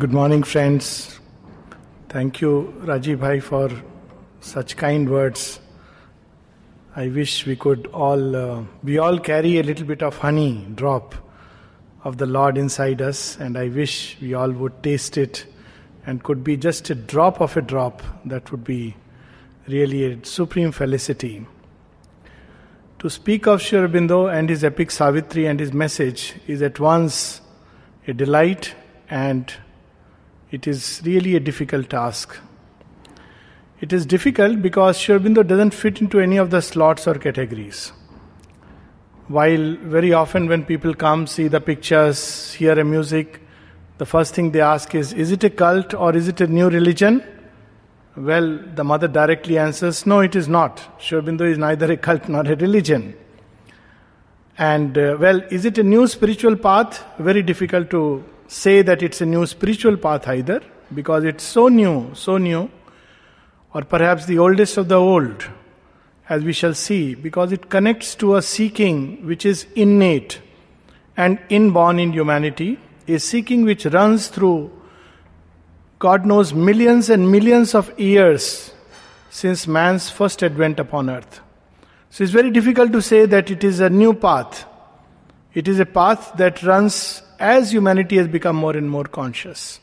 [0.00, 1.20] Good morning, friends.
[2.08, 3.68] Thank you, Rajiv Bhai, for
[4.40, 5.60] such kind words.
[6.96, 11.14] I wish we could all, uh, we all carry a little bit of honey drop
[12.02, 15.44] of the Lord inside us, and I wish we all would taste it
[16.06, 18.02] and could be just a drop of a drop.
[18.24, 18.96] That would be
[19.68, 21.46] really a supreme felicity.
[23.00, 27.42] To speak of Sri Aurobindo and his epic Savitri and his message is at once
[28.08, 28.74] a delight
[29.10, 29.52] and
[30.50, 32.36] it is really a difficult task.
[33.80, 37.92] It is difficult because Sri Aurobindo doesn't fit into any of the slots or categories.
[39.28, 43.40] While very often when people come, see the pictures, hear a music,
[43.98, 46.68] the first thing they ask is, is it a cult or is it a new
[46.68, 47.22] religion?
[48.16, 50.82] Well, the mother directly answers, no, it is not.
[50.98, 53.14] Sri Aurobindo is neither a cult nor a religion.
[54.58, 57.02] And uh, well, is it a new spiritual path?
[57.18, 60.60] Very difficult to say that it's a new spiritual path either,
[60.92, 62.68] because it's so new, so new,
[63.72, 65.44] or perhaps the oldest of the old,
[66.28, 70.40] as we shall see, because it connects to a seeking which is innate
[71.16, 72.76] and inborn in humanity,
[73.06, 74.70] a seeking which runs through
[76.00, 78.72] God knows millions and millions of years
[79.28, 81.40] since man's first advent upon earth.
[82.08, 84.64] So it's very difficult to say that it is a new path.
[85.54, 89.80] It is a path that runs as humanity has become more and more conscious.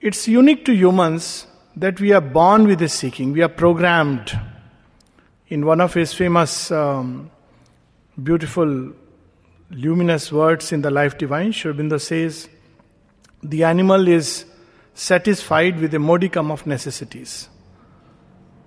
[0.00, 4.38] It's unique to humans that we are born with this seeking, we are programmed.
[5.48, 7.30] In one of his famous, um,
[8.22, 8.92] beautiful,
[9.70, 12.48] luminous words in the Life Divine, Sri says,
[13.42, 14.44] The animal is
[14.94, 17.48] satisfied with a modicum of necessities.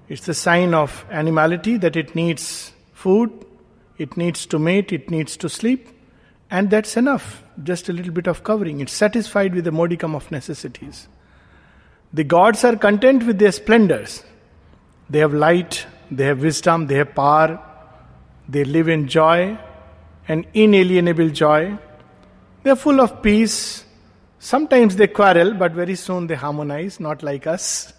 [0.09, 3.31] It's the sign of animality that it needs food,
[3.97, 5.87] it needs to mate, it needs to sleep,
[6.53, 8.79] and that's enough, just a little bit of covering.
[8.79, 11.07] It's satisfied with the modicum of necessities.
[12.13, 14.23] The gods are content with their splendors.
[15.09, 17.59] They have light, they have wisdom, they have power,
[18.47, 19.57] they live in joy,
[20.27, 21.75] an inalienable joy.
[22.61, 23.83] They're full of peace.
[24.37, 27.93] Sometimes they quarrel, but very soon they harmonize, not like us.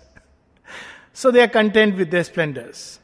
[1.12, 3.00] so they are content with their splendors.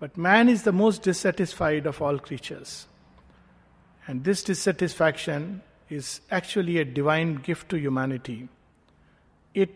[0.00, 2.87] But man is the most dissatisfied of all creatures.
[4.08, 5.60] And this dissatisfaction
[5.90, 8.48] is actually a divine gift to humanity.
[9.52, 9.70] It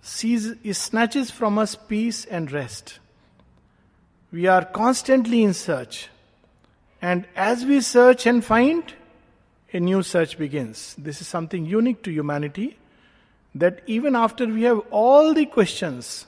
[0.00, 2.98] sees, it snatches from us peace and rest.
[4.32, 6.08] We are constantly in search.
[7.02, 8.94] And as we search and find,
[9.74, 10.94] a new search begins.
[10.96, 12.78] This is something unique to humanity
[13.54, 16.24] that even after we have all the questions,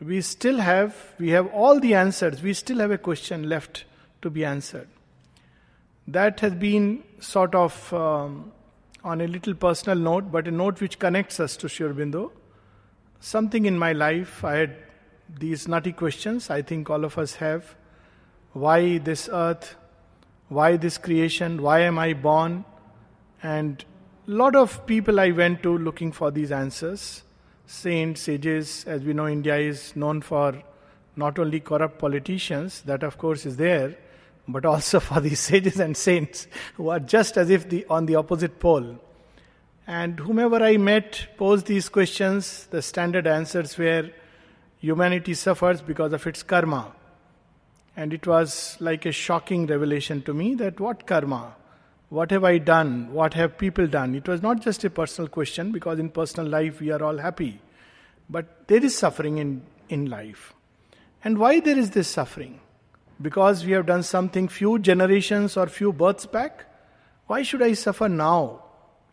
[0.00, 3.84] we still have, we have all the answers, we still have a question left
[4.22, 4.86] to be answered
[6.08, 8.52] that has been sort of um,
[9.02, 12.08] on a little personal note, but a note which connects us to Sri.
[13.20, 14.76] Something in my life, I had
[15.38, 17.74] these nutty questions, I think all of us have.
[18.52, 19.76] Why this earth?
[20.48, 21.60] Why this creation?
[21.60, 22.64] Why am I born?
[23.42, 23.84] And
[24.28, 27.22] a lot of people I went to looking for these answers.
[27.66, 30.62] Saints, sages, as we know, India is known for
[31.16, 33.96] not only corrupt politicians, that of course is there,
[34.48, 38.16] but also for the sages and saints who are just as if the, on the
[38.16, 38.98] opposite pole.
[39.86, 44.10] And whomever I met posed these questions, the standard answers were
[44.80, 46.92] humanity suffers because of its karma.
[47.96, 51.54] And it was like a shocking revelation to me that what karma?
[52.08, 53.12] What have I done?
[53.12, 54.14] What have people done?
[54.14, 57.60] It was not just a personal question because in personal life we are all happy.
[58.28, 60.52] But there is suffering in, in life.
[61.24, 62.60] And why there is this suffering?
[63.20, 66.64] Because we have done something few generations or few births back?
[67.26, 68.62] Why should I suffer now?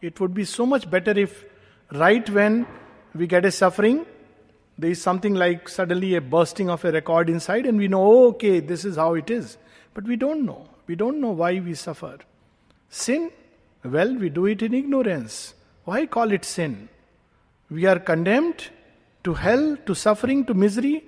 [0.02, 1.46] It would be so much better if,
[1.92, 2.68] right when
[3.16, 4.06] we get a suffering,
[4.78, 8.28] there is something like suddenly a bursting of a record inside, and we know, oh,
[8.30, 9.58] okay, this is how it is.
[9.94, 10.68] But we don't know.
[10.88, 12.18] We don't know why we suffer.
[12.90, 13.32] Sin?
[13.84, 15.54] Well, we do it in ignorance.
[15.86, 16.90] Why call it sin?
[17.70, 18.70] We are condemned
[19.24, 21.04] to hell, to suffering, to misery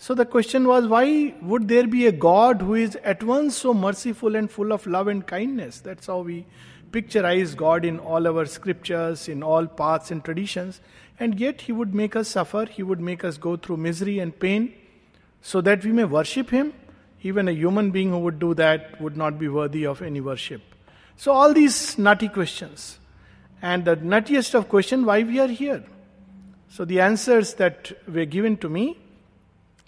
[0.00, 3.74] so the question was why would there be a God who is at once so
[3.74, 5.80] merciful and full of love and kindness?
[5.80, 6.46] That's how we
[6.92, 10.80] picturize God in all our scriptures, in all paths and traditions.
[11.18, 14.38] And yet He would make us suffer, He would make us go through misery and
[14.38, 14.72] pain
[15.42, 16.72] so that we may worship Him.
[17.22, 20.62] Even a human being who would do that would not be worthy of any worship.
[21.16, 23.00] So, all these nutty questions.
[23.60, 25.82] And the nuttiest of question, why we are here.
[26.68, 28.96] So, the answers that were given to me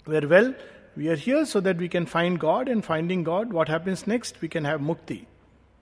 [0.05, 0.53] where, well,
[0.95, 4.41] we are here so that we can find God, and finding God, what happens next?
[4.41, 5.25] We can have mukti,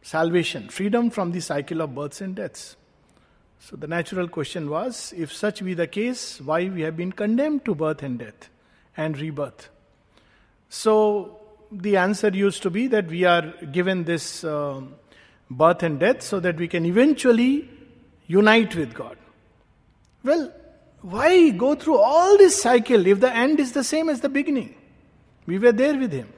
[0.01, 2.75] salvation, freedom from the cycle of births and deaths.
[3.59, 7.65] So the natural question was if such be the case, why we have been condemned
[7.65, 8.49] to birth and death
[8.95, 9.69] and rebirth?
[10.69, 14.81] So the answer used to be that we are given this uh,
[15.49, 17.69] birth and death so that we can eventually
[18.27, 19.17] unite with God.
[20.23, 20.53] Well,
[21.01, 24.75] why go through all this cycle if the end is the same as the beginning?
[25.45, 26.33] We were there with Him.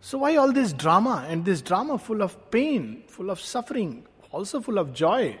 [0.00, 4.60] So, why all this drama and this drama full of pain, full of suffering, also
[4.60, 5.36] full of joy,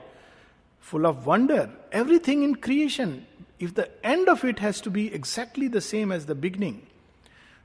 [0.80, 1.70] full of wonder?
[1.92, 3.26] Everything in creation,
[3.60, 6.84] if the end of it has to be exactly the same as the beginning.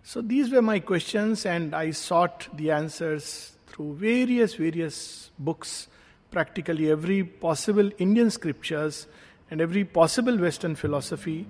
[0.04, 5.88] So, these were my questions, and I sought the answers through various, various books,
[6.30, 9.08] practically every possible Indian scriptures
[9.54, 11.46] and every possible Western philosophy,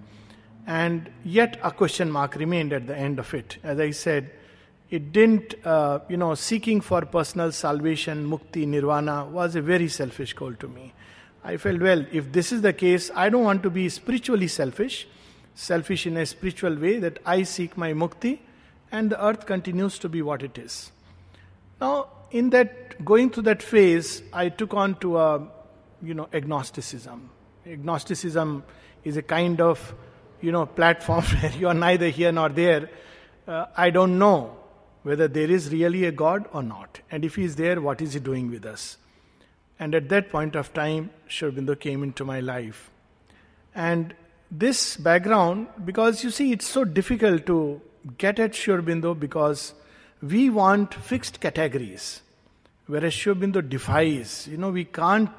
[0.68, 3.56] and yet a question mark remained at the end of it.
[3.64, 4.30] As I said,
[4.90, 10.34] it didn't, uh, you know, seeking for personal salvation, mukti, nirvana was a very selfish
[10.34, 10.92] goal to me.
[11.46, 15.08] I felt, well, if this is the case, I don't want to be spiritually selfish,
[15.56, 18.40] selfish in a spiritual way, that I seek my mukti
[18.92, 20.92] and the earth continues to be what it is.
[21.80, 25.48] Now, in that, going through that phase, I took on to a,
[26.02, 27.30] you know, agnosticism.
[27.66, 28.64] Agnosticism
[29.04, 29.94] is a kind of,
[30.42, 32.90] you know, platform where you are neither here nor there.
[33.48, 34.58] Uh, I don't know
[35.04, 37.00] whether there is really a God or not.
[37.12, 38.98] And if He is there, what is He doing with us?
[39.80, 42.90] And at that point of time, Sri Aurobindo came into my life.
[43.76, 44.14] And
[44.50, 47.82] this background, because you see, it's so difficult to
[48.18, 49.74] get at Sri Aurobindo because
[50.22, 52.22] we want fixed categories.
[52.88, 54.48] Whereas Sri Aurobindo defies.
[54.50, 55.30] You know, we can't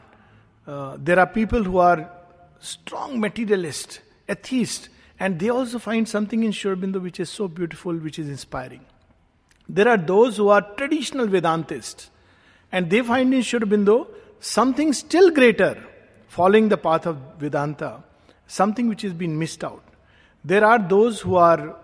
[0.67, 2.11] there are people who are
[2.59, 4.89] strong materialist, atheist,
[5.21, 8.85] and they also find something in Sri Aurobindo which is so beautiful, which is inspiring.
[9.69, 12.09] There are those who are traditional Vedantists,
[12.73, 14.09] and they find in Sri Aurobindo
[14.41, 15.83] something still greater,
[16.29, 18.03] following the path of Vedanta,
[18.47, 19.83] something which has been missed out.
[20.45, 21.77] There are those who are,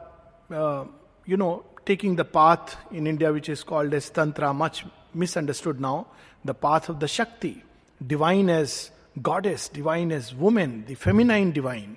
[0.51, 0.85] uh,
[1.25, 4.85] you know, taking the path in India which is called as Tantra, much
[5.15, 6.07] misunderstood now,
[6.45, 7.63] the path of the Shakti
[8.07, 11.97] divine as goddess, divine as woman, the feminine divine.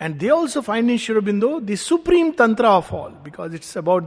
[0.00, 4.04] And they also find in Sri Aurobindo the supreme tantra of all, because it's about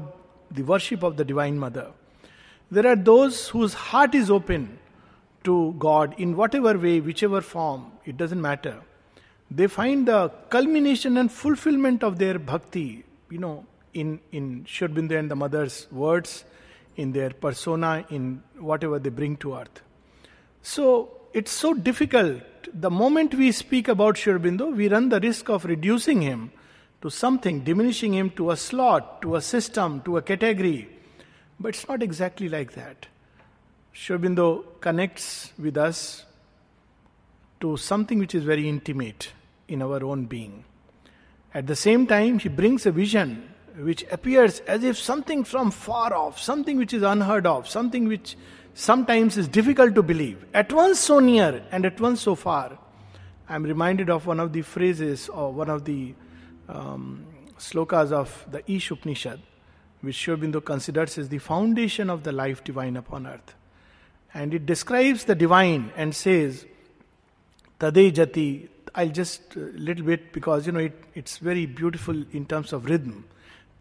[0.50, 1.92] the worship of the Divine Mother.
[2.70, 4.80] There are those whose heart is open
[5.44, 8.80] to God in whatever way, whichever form, it doesn't matter.
[9.50, 15.20] They find the culmination and fulfillment of their bhakti, you know, in, in Sri Aurobindo
[15.20, 16.46] and the Mother's words,
[16.96, 19.82] in their persona, in whatever they bring to earth.
[20.62, 22.42] So, it's so difficult.
[22.74, 26.52] The moment we speak about Sri we run the risk of reducing him
[27.02, 30.88] to something, diminishing him to a slot, to a system, to a category.
[31.60, 33.08] But it's not exactly like that.
[33.94, 34.18] Sri
[34.80, 36.26] connects with us
[37.60, 39.32] to something which is very intimate
[39.68, 40.66] in our own being.
[41.54, 46.14] At the same time, he brings a vision which appears as if something from far
[46.14, 48.36] off, something which is unheard of, something which
[48.74, 50.46] sometimes is difficult to believe.
[50.54, 52.78] At once so near and at once so far.
[53.50, 56.14] I'm reminded of one of the phrases or one of the
[56.70, 57.26] um,
[57.58, 59.40] slokas of the Ish Upanishad,
[60.02, 63.54] which Sri Aurobindo considers as the foundation of the life divine upon earth.
[64.34, 66.66] And it describes the divine and says,
[67.80, 68.70] Tade Jati.
[68.94, 72.86] I'll just a little bit because you know it, it's very beautiful in terms of
[72.86, 73.26] rhythm.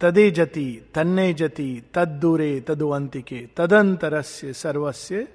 [0.00, 5.26] तदे जति तन्ने जति तद्दूरे तदुवंतिके तदंतरस्य सर्वस्य,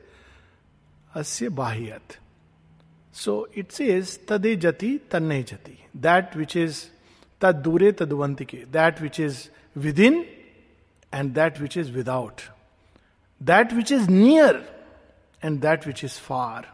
[1.15, 2.17] अस्य बाह्यत।
[3.15, 6.83] So it's is तदे जति तन्ने जति दैट विच इज़
[7.41, 9.37] तदूरे तदुवंतिके that which is
[9.99, 10.25] within
[11.13, 12.41] and that which is without
[13.41, 14.63] that which is near
[15.43, 16.73] and that which is far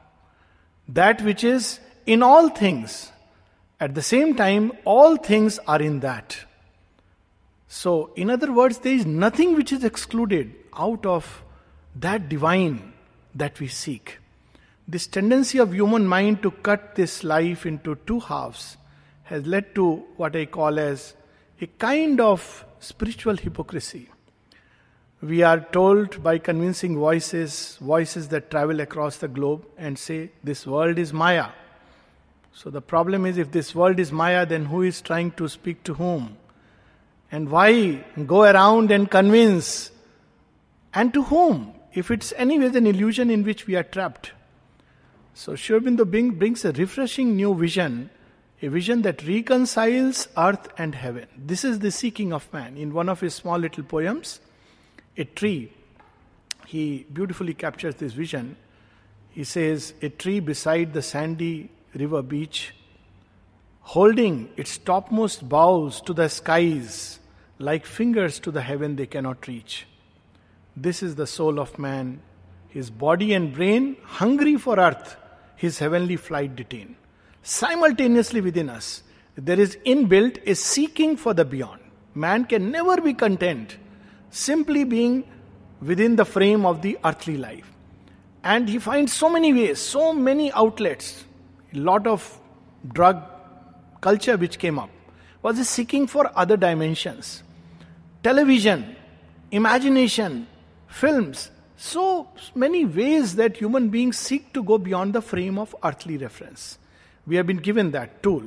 [0.89, 2.95] that which is in all things
[3.81, 6.33] at the same time all things are in that
[7.73, 11.41] So, in other words, there is nothing which is excluded out of
[11.95, 12.91] that divine
[13.33, 14.17] that we seek.
[14.89, 18.75] This tendency of human mind to cut this life into two halves
[19.23, 21.13] has led to what I call as
[21.61, 24.09] a kind of spiritual hypocrisy.
[25.21, 30.67] We are told by convincing voices, voices that travel across the globe, and say, This
[30.67, 31.47] world is Maya.
[32.51, 35.83] So the problem is, if this world is Maya, then who is trying to speak
[35.83, 36.35] to whom?
[37.31, 39.91] And why go around and convince?
[40.93, 41.73] And to whom?
[41.93, 44.31] If it's anyways an illusion in which we are trapped.
[45.33, 48.09] So Sri Aurobindo brings a refreshing new vision,
[48.61, 51.27] a vision that reconciles earth and heaven.
[51.38, 52.77] This is the seeking of man.
[52.77, 54.39] In one of his small little poems,
[55.17, 55.71] A Tree,
[56.67, 58.55] he beautifully captures this vision.
[59.29, 62.73] He says, A tree beside the sandy river beach,
[63.81, 67.19] holding its topmost boughs to the skies,
[67.62, 69.88] like fingers to the heaven they cannot reach.
[70.75, 72.22] This is the soul of man,
[72.70, 75.18] his body and brain hungry for earth,
[75.56, 76.96] his heavenly flight detain.
[77.44, 79.03] Simultaneously within us,
[79.36, 81.82] there is inbuilt a seeking for the beyond.
[82.13, 83.77] Man can never be content
[84.30, 85.24] simply being
[85.82, 87.72] within the frame of the earthly life.
[88.44, 91.24] And he finds so many ways, so many outlets.
[91.74, 92.39] A lot of
[92.94, 93.22] drug
[94.01, 94.89] culture which came up
[95.41, 97.44] was a seeking for other dimensions.
[98.23, 98.95] Television,
[99.51, 100.47] imagination,
[100.87, 106.17] films, so many ways that human beings seek to go beyond the frame of earthly
[106.17, 106.77] reference.
[107.25, 108.43] We have been given that tool.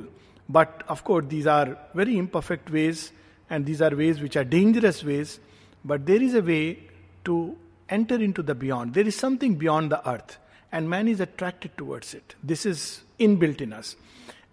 [0.47, 3.11] But of course, these are very imperfect ways,
[3.49, 5.39] and these are ways which are dangerous ways.
[5.83, 6.79] But there is a way
[7.25, 7.57] to
[7.89, 8.93] enter into the beyond.
[8.93, 10.37] There is something beyond the earth,
[10.71, 12.35] and man is attracted towards it.
[12.43, 13.95] This is inbuilt in us.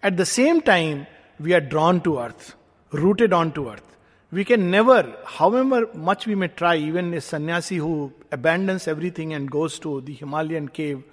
[0.01, 1.07] At the same time,
[1.39, 2.55] we are drawn to earth,
[2.91, 3.97] rooted onto earth.
[4.33, 9.49] We can never, however much we may try, even a sannyasi who abandons everything and
[9.49, 11.03] goes to the Himalayan cave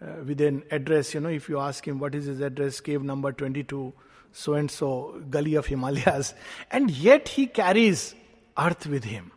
[0.00, 3.02] uh, with an address, you know, if you ask him what is his address, cave
[3.02, 3.92] number 22,
[4.30, 6.32] so and so, gully of Himalayas,
[6.70, 8.14] and yet he carries
[8.56, 9.32] earth with him.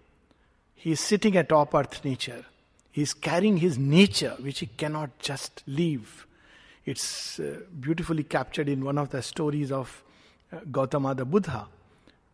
[0.76, 2.46] He is sitting atop earth nature.
[2.92, 6.28] He is carrying his nature, which he cannot just leave.
[6.86, 10.04] It's uh, beautifully captured in one of the stories of
[10.52, 11.66] uh, Gautama the Buddha,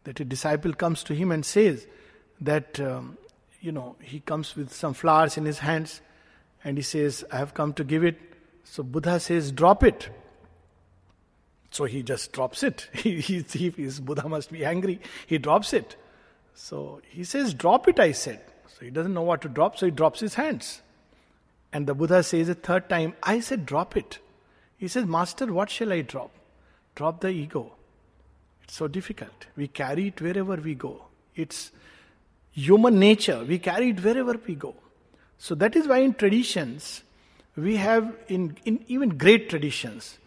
[0.03, 1.87] that a disciple comes to him and says
[2.41, 3.17] that, um,
[3.61, 6.01] you know, he comes with some flowers in his hands
[6.63, 8.19] and he says, I have come to give it.
[8.63, 10.09] So Buddha says, drop it.
[11.71, 12.87] So he just drops it.
[12.93, 14.99] he, he, he, Buddha must be angry.
[15.27, 15.95] He drops it.
[16.59, 18.41] So he says, Drop it, I said.
[18.67, 20.81] So he doesn't know what to drop, so he drops his hands.
[21.71, 24.19] And the Buddha says a third time, I said, Drop it.
[24.77, 26.31] He says, Master, what shall I drop?
[26.95, 27.71] Drop the ego.
[28.69, 29.47] So difficult.
[29.57, 31.05] We carry it wherever we go.
[31.35, 31.71] It's
[32.51, 33.43] human nature.
[33.43, 34.75] We carry it wherever we go.
[35.37, 37.03] So that is why in traditions,
[37.55, 40.17] we have, in, in even great traditions,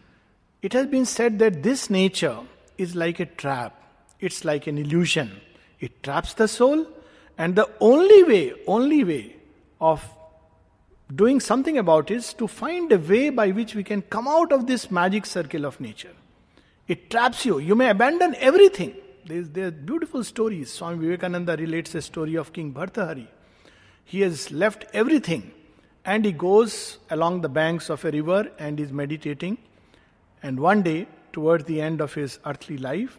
[0.61, 2.39] it has been said that this nature
[2.77, 3.81] is like a trap,
[4.19, 5.39] it's like an illusion.
[5.79, 6.85] It traps the soul,
[7.37, 9.35] and the only way, only way
[9.79, 10.03] of
[11.13, 14.51] doing something about it is to find a way by which we can come out
[14.51, 16.13] of this magic circle of nature.
[16.87, 17.59] It traps you.
[17.59, 18.95] You may abandon everything.
[19.25, 20.71] There's, there are beautiful stories.
[20.71, 23.27] Swami Vivekananda relates a story of King Bhartahari.
[24.03, 25.51] He has left everything
[26.03, 29.57] and he goes along the banks of a river and is meditating.
[30.41, 33.17] And one day, towards the end of his earthly life,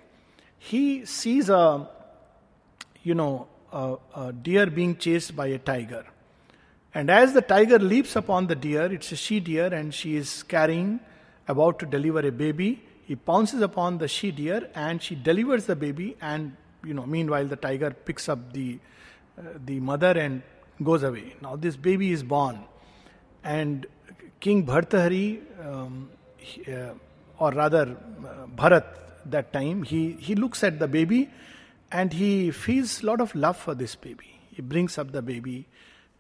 [0.58, 1.88] he sees a
[3.04, 6.04] you know, a, a deer being chased by a tiger.
[6.94, 10.42] And as the tiger leaps upon the deer, it's a she deer and she is
[10.42, 11.00] carrying,
[11.46, 12.82] about to deliver a baby.
[13.04, 16.16] He pounces upon the she deer and she delivers the baby.
[16.20, 18.78] And, you know, meanwhile, the tiger picks up the,
[19.38, 20.42] uh, the mother and
[20.82, 21.34] goes away.
[21.40, 22.64] Now, this baby is born.
[23.42, 23.86] And
[24.40, 26.94] King Bhartahari, um, he, uh,
[27.38, 27.96] or rather
[28.26, 28.84] uh, Bharat,
[29.26, 31.30] that time, he, he looks at the baby
[31.90, 34.40] and he feels lot of love for this baby.
[34.50, 35.66] He brings up the baby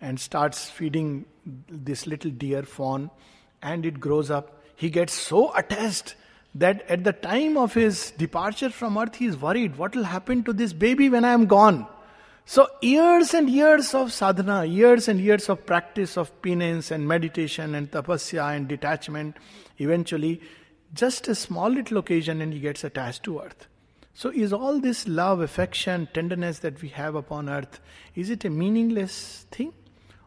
[0.00, 1.24] and starts feeding
[1.68, 3.10] this little deer fawn,
[3.62, 4.62] and it grows up.
[4.76, 6.14] He gets so attached
[6.54, 10.44] that at the time of his departure from earth, he is worried what will happen
[10.44, 11.86] to this baby when I am gone.
[12.46, 17.74] So, years and years of sadhana, years and years of practice of penance and meditation
[17.74, 19.38] and tapasya and detachment,
[19.78, 20.42] eventually,
[20.92, 23.66] just a small little occasion and he gets attached to earth.
[24.12, 27.80] So, is all this love, affection, tenderness that we have upon earth,
[28.14, 29.72] is it a meaningless thing?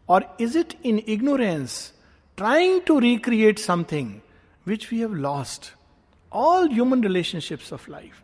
[0.08, 1.94] Or is it in ignorance
[2.36, 4.22] trying to recreate something
[4.64, 5.74] which we have lost?
[6.44, 8.22] All human relationships of life.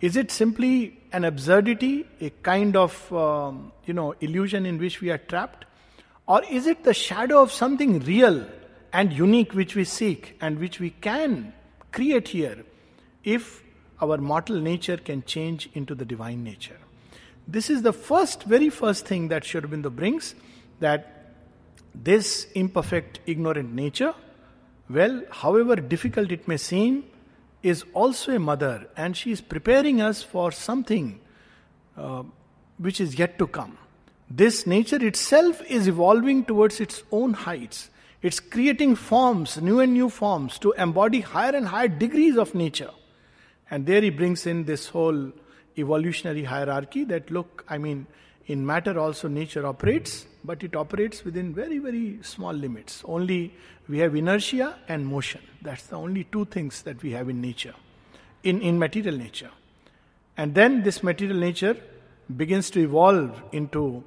[0.00, 5.10] Is it simply an absurdity, a kind of um, you know illusion in which we
[5.10, 5.64] are trapped,
[6.26, 8.44] or is it the shadow of something real
[8.92, 11.52] and unique which we seek and which we can
[11.92, 12.64] create here
[13.24, 13.62] if
[14.00, 16.78] our mortal nature can change into the divine nature.
[17.46, 20.34] This is the first, very first thing that Sri Aurobindo brings
[20.80, 21.32] that
[21.94, 24.14] this imperfect, ignorant nature,
[24.88, 27.04] well, however difficult it may seem,
[27.64, 31.18] is also a mother and she is preparing us for something
[31.96, 32.22] uh,
[32.76, 33.78] which is yet to come.
[34.30, 37.88] This nature itself is evolving towards its own heights.
[38.20, 42.90] It's creating forms, new and new forms, to embody higher and higher degrees of nature.
[43.70, 45.32] And there he brings in this whole
[45.78, 48.06] evolutionary hierarchy that look, I mean,
[48.46, 53.02] in matter also nature operates, but it operates within very, very small limits.
[53.06, 53.54] Only
[53.88, 55.40] we have inertia and motion.
[55.62, 57.74] That's the only two things that we have in nature,
[58.42, 59.50] in, in material nature.
[60.36, 61.76] And then this material nature
[62.36, 64.04] begins to evolve into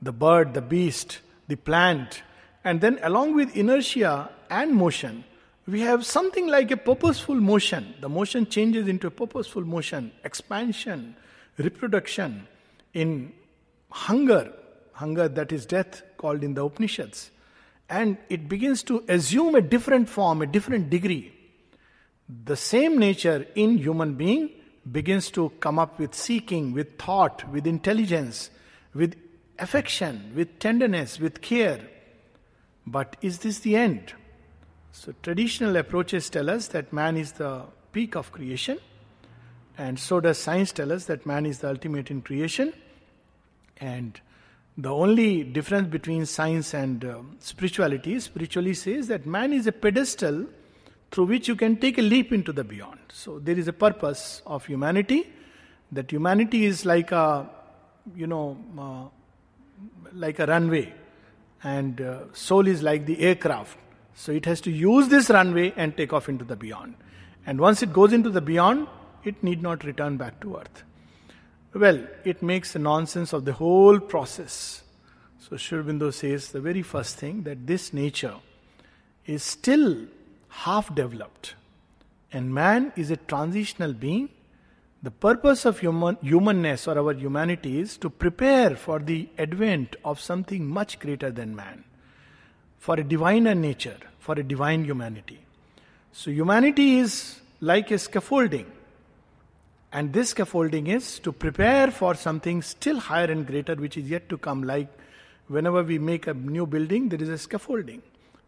[0.00, 1.18] the bird, the beast,
[1.48, 2.22] the plant,
[2.64, 5.24] and then along with inertia and motion,
[5.66, 7.94] we have something like a purposeful motion.
[8.00, 11.16] The motion changes into a purposeful motion, expansion,
[11.58, 12.46] reproduction,
[12.92, 13.32] in
[13.90, 14.52] hunger,
[15.00, 17.30] hunger that is death, called in the Upanishads.
[17.88, 21.32] And it begins to assume a different form, a different degree.
[22.44, 24.50] The same nature in human being
[24.90, 28.50] begins to come up with seeking, with thought, with intelligence,
[28.94, 29.16] with
[29.58, 31.80] affection, with tenderness, with care.
[32.86, 34.14] But is this the end?
[34.92, 38.78] So, traditional approaches tell us that man is the peak of creation,
[39.78, 42.72] and so does science tell us that man is the ultimate in creation.
[43.78, 44.20] And
[44.82, 50.46] the only difference between science and uh, spirituality, spiritually says that man is a pedestal
[51.10, 52.98] through which you can take a leap into the beyond.
[53.12, 55.26] So there is a purpose of humanity.
[55.92, 57.50] That humanity is like a,
[58.14, 59.08] you know, uh,
[60.12, 60.92] like a runway,
[61.64, 63.76] and uh, soul is like the aircraft.
[64.14, 66.94] So it has to use this runway and take off into the beyond.
[67.46, 68.86] And once it goes into the beyond,
[69.24, 70.84] it need not return back to earth.
[71.72, 74.82] Well, it makes nonsense of the whole process.
[75.38, 78.34] So Sri Aurobindo says the very first thing that this nature
[79.24, 80.06] is still
[80.48, 81.54] half developed.
[82.32, 84.30] And man is a transitional being.
[85.02, 90.20] The purpose of human, humanness or our humanity is to prepare for the advent of
[90.20, 91.84] something much greater than man,
[92.78, 95.38] for a diviner nature, for a divine humanity.
[96.12, 98.66] So, humanity is like a scaffolding.
[99.92, 104.28] And this scaffolding is to prepare for something still higher and greater, which is yet
[104.28, 104.62] to come.
[104.62, 104.88] Like
[105.48, 108.02] whenever we make a new building, there is a scaffolding.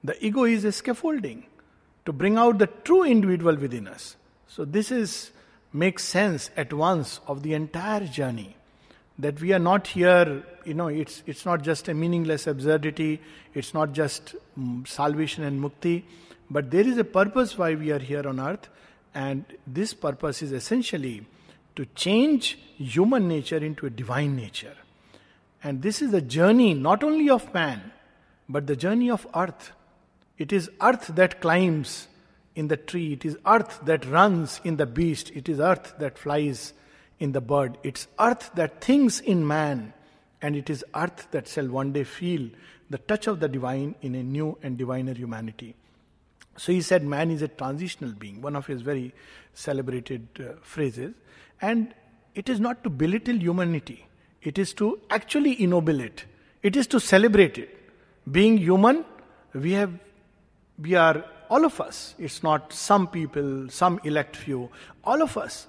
[0.05, 1.45] The ego is a scaffolding
[2.05, 4.17] to bring out the true individual within us.
[4.49, 5.31] So, this is
[5.73, 8.55] makes sense at once of the entire journey
[9.19, 13.21] that we are not here you know it's it's not just a meaningless absurdity
[13.55, 16.03] it's not just um, salvation and mukti
[16.51, 18.69] but there is a purpose why we are here on earth
[19.15, 21.25] and this purpose is essentially
[21.77, 24.77] to change human nature into a divine nature
[25.63, 27.93] and this is the journey not only of man
[28.49, 29.73] but the journey of earth
[30.39, 32.09] it is earth that climbs
[32.55, 36.19] in the tree it is earth that runs in the beast it is earth that
[36.19, 36.73] flies
[37.23, 37.79] in the bird.
[37.85, 39.93] It's earth that thinks in man,
[40.43, 42.51] and it is earth that shall one day feel
[42.91, 45.77] the touch of the divine in a new and diviner humanity.
[46.57, 49.15] So he said, man is a transitional being, one of his very
[49.55, 51.15] celebrated uh, phrases.
[51.63, 51.95] And
[52.35, 54.07] it is not to belittle humanity,
[54.43, 56.25] it is to actually ennoble it,
[56.63, 57.79] it is to celebrate it.
[58.31, 59.05] Being human,
[59.55, 59.93] we have
[60.79, 62.15] we are all of us.
[62.19, 64.71] It's not some people, some elect few.
[65.05, 65.67] All of us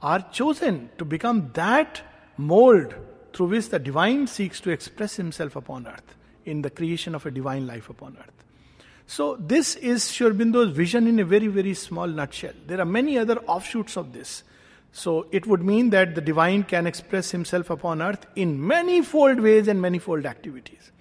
[0.00, 2.02] are chosen to become that
[2.36, 2.94] mold
[3.32, 7.30] through which the divine seeks to express himself upon earth in the creation of a
[7.30, 8.44] divine life upon earth.
[9.06, 12.52] So, this is Sri Aurobindo's vision in a very, very small nutshell.
[12.66, 14.42] There are many other offshoots of this.
[14.92, 19.66] So, it would mean that the divine can express himself upon earth in manifold ways
[19.66, 20.92] and manifold activities.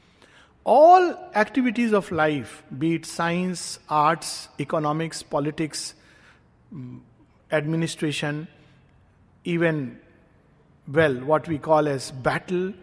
[0.63, 5.93] All activities of life, be it science, arts, economics, politics,
[6.73, 6.99] mm,
[7.51, 8.47] administration,
[9.43, 9.99] even,
[10.87, 12.73] well, what we call as battle,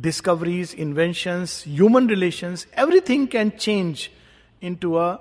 [0.00, 4.10] discoveries, inventions, human relations, everything can change
[4.60, 5.20] into a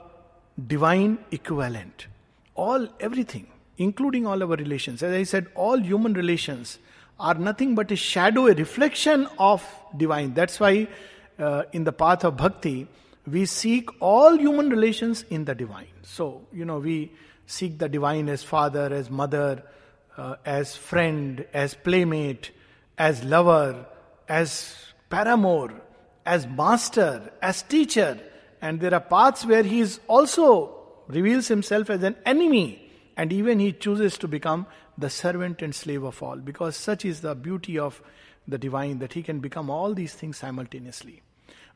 [0.66, 2.08] divine equivalent.
[2.56, 3.48] All, everything,
[3.78, 5.04] including all our relations.
[5.04, 6.80] As I said, all human relations
[7.20, 9.64] are nothing but a shadow, a reflection of
[9.96, 10.34] divine.
[10.34, 10.88] That's why
[11.40, 12.88] uh, in the path of bhakti,
[13.26, 15.88] we seek all human relations in the divine.
[16.04, 17.12] So, you know, we
[17.46, 19.64] seek the divine as father, as mother,
[20.18, 22.52] uh, as friend, as playmate,
[22.98, 23.86] as lover,
[24.28, 24.76] as
[25.10, 25.74] paramour,
[26.26, 28.20] as master, as teacher.
[28.62, 30.74] And there are paths where he is also
[31.08, 32.87] reveals himself as an enemy,
[33.18, 37.22] and even he chooses to become the servant and slave of all, because such is
[37.22, 38.02] the beauty of
[38.48, 41.24] the divine that he can become all these things simultaneously.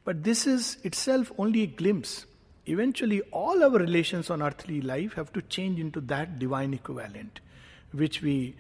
[0.06, 2.26] But this is itself only a glimpse.
[2.68, 7.42] Eventually, all our relations on earthly life have to change into that divine equivalent
[7.92, 8.56] which we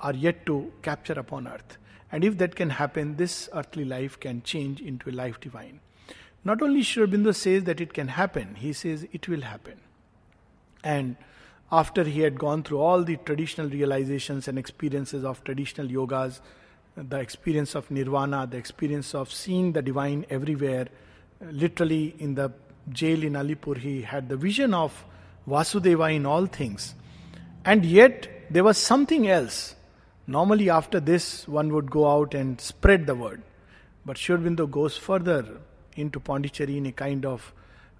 [0.00, 1.78] are yet to capture upon earth.
[2.10, 5.80] And if that can happen, this earthly life can change into a life divine.
[6.44, 9.80] Not only Sri Aurobindo says that it can happen, he says it will happen.
[10.82, 11.16] And
[11.78, 16.40] after he had gone through all the traditional realizations and experiences of traditional yogas,
[16.96, 20.86] the experience of nirvana, the experience of seeing the divine everywhere.
[21.40, 22.52] Literally, in the
[22.90, 25.04] jail in Alipore, he had the vision of
[25.48, 26.94] Vasudeva in all things.
[27.64, 29.74] And yet, there was something else.
[30.28, 33.42] Normally, after this, one would go out and spread the word.
[34.06, 35.44] But Sri Aurobindo goes further
[35.96, 37.52] into Pondicherry in a kind of,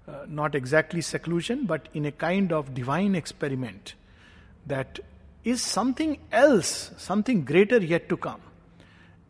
[0.07, 3.95] uh, not exactly seclusion, but in a kind of divine experiment
[4.67, 4.99] that
[5.43, 8.41] is something else, something greater yet to come.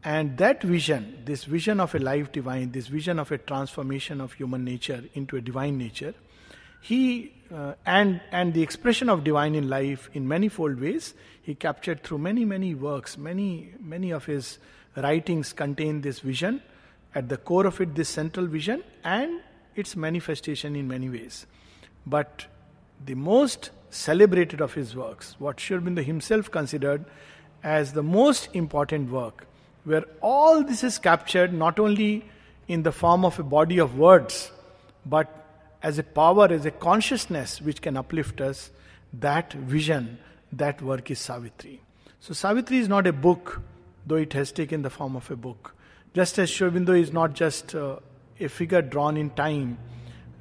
[0.03, 4.33] And that vision, this vision of a life divine, this vision of a transformation of
[4.33, 6.13] human nature into a divine nature,
[6.81, 12.03] he uh, and and the expression of divine in life in manifold ways, he captured
[12.03, 13.17] through many many works.
[13.17, 14.59] Many many of his
[14.95, 16.61] writings contain this vision.
[17.15, 19.41] At the core of it, this central vision and
[19.75, 21.45] its manifestation in many ways.
[22.05, 22.45] But
[23.03, 27.05] the most celebrated of his works, what Sri Aurobindo himself considered
[27.63, 29.47] as the most important work,
[29.83, 32.25] where all this is captured not only
[32.67, 34.51] in the form of a body of words,
[35.05, 35.45] but
[35.83, 38.71] as a power, as a consciousness which can uplift us,
[39.13, 40.17] that vision,
[40.51, 41.81] that work is Savitri.
[42.19, 43.61] So Savitri is not a book,
[44.05, 45.75] though it has taken the form of a book.
[46.13, 47.97] Just as Sri is not just uh,
[48.39, 49.77] a figure drawn in time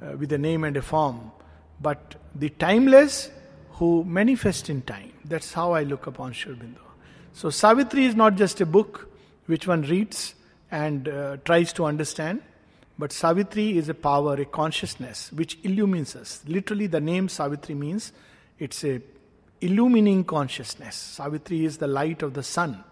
[0.01, 1.31] uh, with a name and a form,
[1.81, 3.29] but the timeless
[3.71, 5.11] who manifest in time.
[5.25, 6.79] That's how I look upon Sri Aurobindo.
[7.33, 9.09] So Savitri is not just a book,
[9.47, 10.35] which one reads
[10.71, 12.41] and uh, tries to understand.
[12.97, 16.41] But Savitri is a power, a consciousness which illumines us.
[16.47, 18.13] Literally, the name Savitri means
[18.57, 19.01] it's a
[19.61, 20.95] illumining consciousness.
[20.95, 22.83] Savitri is the light of the sun.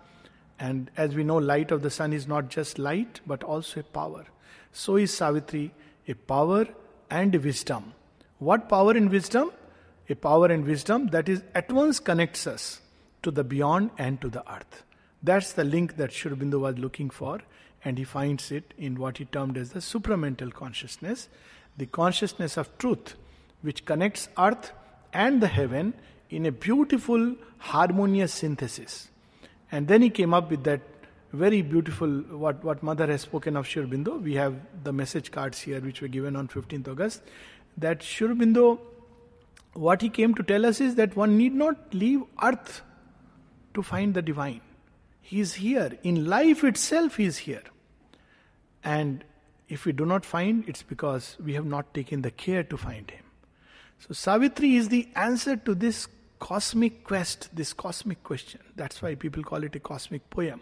[0.60, 3.84] And as we know, light of the sun is not just light, but also a
[3.84, 4.26] power.
[4.73, 5.71] So is Savitri
[6.07, 6.67] a power
[7.09, 7.93] and wisdom.
[8.39, 9.51] What power and wisdom?
[10.09, 12.81] A power and wisdom that is at once connects us
[13.21, 14.83] to the beyond and to the earth.
[15.21, 17.39] That's the link that Sri Aurobindo was looking for,
[17.86, 21.29] and he finds it in what he termed as the supramental consciousness,
[21.77, 23.15] the consciousness of truth,
[23.62, 24.73] which connects earth
[25.13, 25.93] and the heaven
[26.29, 29.09] in a beautiful, harmonious synthesis.
[29.71, 30.81] And then he came up with that
[31.34, 34.22] very beautiful, what, what Mother has spoken of Sri Aurobindo.
[34.22, 37.24] We have the message cards here, which were given on 15th August.
[37.78, 38.80] That Sri Aurobindo,
[39.74, 42.82] what he came to tell us is that one need not leave earth
[43.74, 44.62] to find the divine.
[45.22, 45.98] He is here.
[46.04, 47.63] In life itself, He is here.
[48.84, 49.24] And
[49.69, 53.10] if we do not find, it's because we have not taken the care to find
[53.10, 53.24] Him.
[54.00, 56.08] So, Savitri is the answer to this
[56.39, 58.60] cosmic quest, this cosmic question.
[58.76, 60.60] That's why people call it a cosmic poem.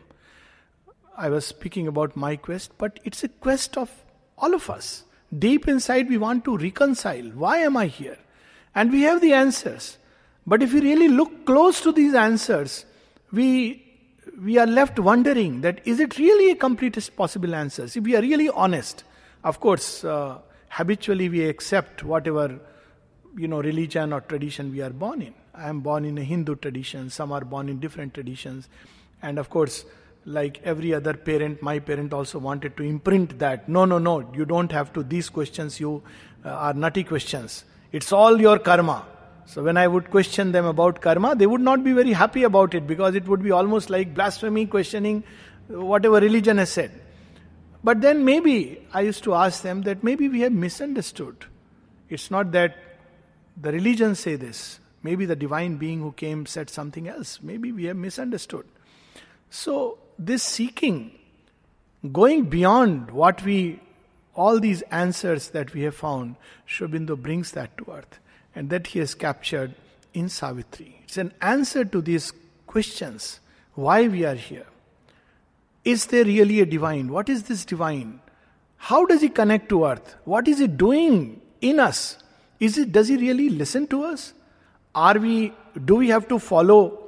[1.21, 3.91] I was speaking about my quest, but it's a quest of
[4.39, 5.03] all of us.
[5.37, 7.25] Deep inside, we want to reconcile.
[7.43, 8.17] Why am I here?
[8.73, 9.99] And we have the answers.
[10.47, 12.85] But if we really look close to these answers,
[13.31, 13.85] we
[14.41, 17.83] we are left wondering that is it really a completest possible answer?
[17.83, 19.03] If we are really honest,
[19.43, 22.59] of course, uh, habitually we accept whatever
[23.37, 25.35] you know religion or tradition we are born in.
[25.53, 27.11] I am born in a Hindu tradition.
[27.11, 28.69] Some are born in different traditions,
[29.21, 29.85] and of course,
[30.25, 33.67] like every other parent, my parent also wanted to imprint that.
[33.67, 34.31] No, no, no.
[34.33, 35.03] You don't have to.
[35.03, 36.03] These questions you
[36.45, 37.65] uh, are nutty questions.
[37.91, 39.05] It's all your karma.
[39.45, 42.73] So when I would question them about karma, they would not be very happy about
[42.73, 45.23] it because it would be almost like blasphemy, questioning
[45.67, 46.91] whatever religion has said.
[47.83, 51.45] But then maybe I used to ask them that maybe we have misunderstood.
[52.09, 52.77] It's not that
[53.59, 54.79] the religion say this.
[55.03, 57.39] Maybe the divine being who came said something else.
[57.41, 58.67] Maybe we have misunderstood.
[59.49, 61.11] So this seeking,
[62.11, 63.79] going beyond what we,
[64.35, 68.19] all these answers that we have found, Sri Aurobindo brings that to earth
[68.55, 69.73] and that he has captured
[70.13, 71.01] in Savitri.
[71.03, 72.33] It's an answer to these
[72.67, 73.39] questions
[73.73, 74.65] why we are here.
[75.83, 77.11] Is there really a divine?
[77.11, 78.19] What is this divine?
[78.77, 80.15] How does he connect to earth?
[80.25, 82.17] What is he doing in us?
[82.59, 84.33] Is it does he really listen to us?
[84.93, 85.53] Are we
[85.85, 87.00] do we have to follow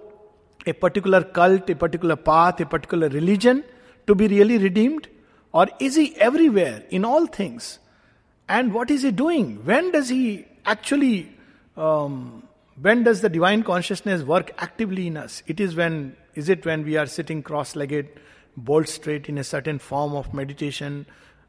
[0.66, 3.64] a particular cult, a particular path, a particular religion
[4.08, 5.08] to be really redeemed?
[5.52, 7.80] Or is he everywhere in all things?
[8.50, 9.64] And what is he doing?
[9.66, 11.32] When does he actually,
[11.78, 12.44] um,
[12.82, 15.44] when does the divine consciousness work actively in us?
[15.48, 18.10] It is when, is it when we are sitting cross legged,
[18.58, 21.06] bolt straight in a certain form of meditation,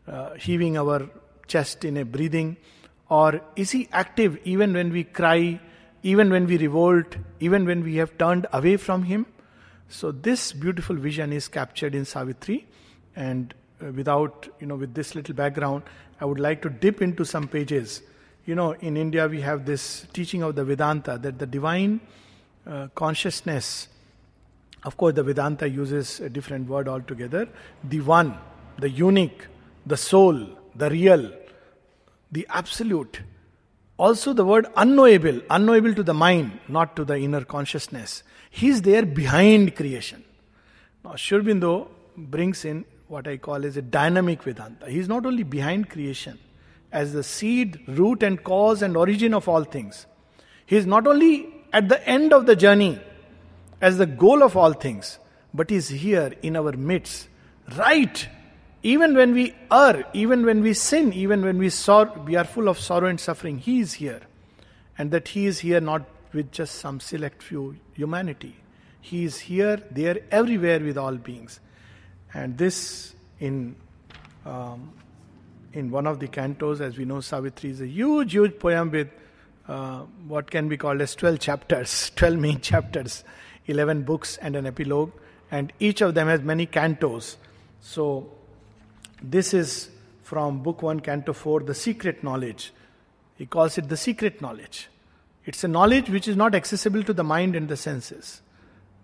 [0.06, 1.08] uh, heaving our
[1.46, 2.56] chest in a breathing?
[3.08, 5.60] Or is he active even when we cry,
[6.04, 9.26] even when we revolt, even when we have turned away from him?
[9.88, 12.64] So, this beautiful vision is captured in Savitri,
[13.16, 15.82] and uh, without, you know, with this little background,
[16.20, 18.02] I would like to dip into some pages
[18.46, 22.00] you know, in India we have this teaching of the Vedanta that the divine
[22.66, 23.88] uh, consciousness
[24.84, 27.48] Of course, the Vedanta uses a different word altogether.
[27.82, 28.36] The one,
[28.78, 29.46] the unique,
[29.86, 31.32] the soul, the real,
[32.30, 33.20] the absolute.
[33.96, 38.22] Also, the word unknowable, unknowable to the mind, not to the inner consciousness.
[38.50, 40.24] He is there behind creation.
[41.04, 44.90] Now, Sri Aurobindo brings in what I call as a dynamic Vedanta.
[44.90, 46.38] He is not only behind creation,
[46.90, 50.06] as the seed, root, and cause and origin of all things.
[50.66, 53.00] He is not only at the end of the journey
[53.80, 55.18] as the goal of all things,
[55.52, 57.28] but is here in our midst,
[57.76, 58.28] right
[58.84, 62.68] even when we err, even when we sin, even when we, sor- we are full
[62.68, 64.20] of sorrow and suffering, He is here.
[64.96, 68.54] And that He is here not with just some select few humanity.
[69.00, 71.60] He is here, there, everywhere with all beings.
[72.34, 73.74] And this, in
[74.44, 74.92] um,
[75.72, 79.08] in one of the cantos, as we know, Savitri is a huge, huge poem with
[79.66, 83.24] uh, what can be called as 12 chapters, 12 main chapters,
[83.66, 85.10] 11 books, and an epilogue.
[85.50, 87.36] And each of them has many cantos.
[87.80, 88.30] So,
[89.30, 89.90] this is
[90.22, 92.72] from Book 1, Canto 4, The Secret Knowledge.
[93.36, 94.88] He calls it the secret knowledge.
[95.44, 98.40] It's a knowledge which is not accessible to the mind and the senses,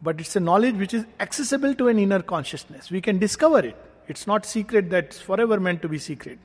[0.00, 2.90] but it's a knowledge which is accessible to an inner consciousness.
[2.90, 3.76] We can discover it.
[4.09, 6.38] It's not secret that's forever meant to be secret.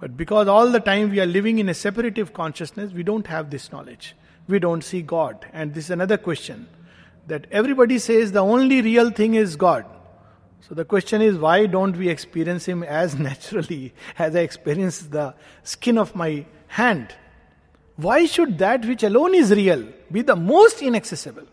[0.00, 3.50] But because all the time we are living in a separative consciousness, we don't have
[3.50, 4.16] this knowledge.
[4.48, 5.46] We don't see God.
[5.52, 6.68] And this is another question
[7.28, 9.84] that everybody says the only real thing is God.
[10.68, 15.34] So the question is, why don't we experience Him as naturally as I experience the
[15.64, 17.14] skin of my hand?
[17.96, 21.46] Why should that which alone is real be the most inaccessible?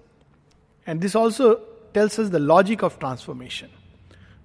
[0.85, 1.61] And this also
[1.93, 3.69] tells us the logic of transformation.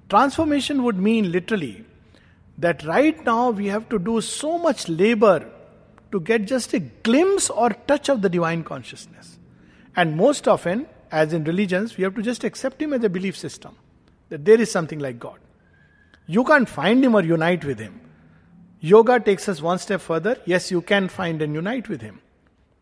[0.09, 1.85] Transformation would mean literally
[2.59, 5.51] that right now we have to do so much labor
[6.11, 9.39] to get just a glimpse or touch of the divine consciousness.
[9.95, 13.37] And most often, as in religions, we have to just accept Him as a belief
[13.37, 13.77] system
[14.29, 15.39] that there is something like God.
[16.27, 18.01] You can't find Him or unite with Him.
[18.81, 20.39] Yoga takes us one step further.
[20.45, 22.21] Yes, you can find and unite with Him.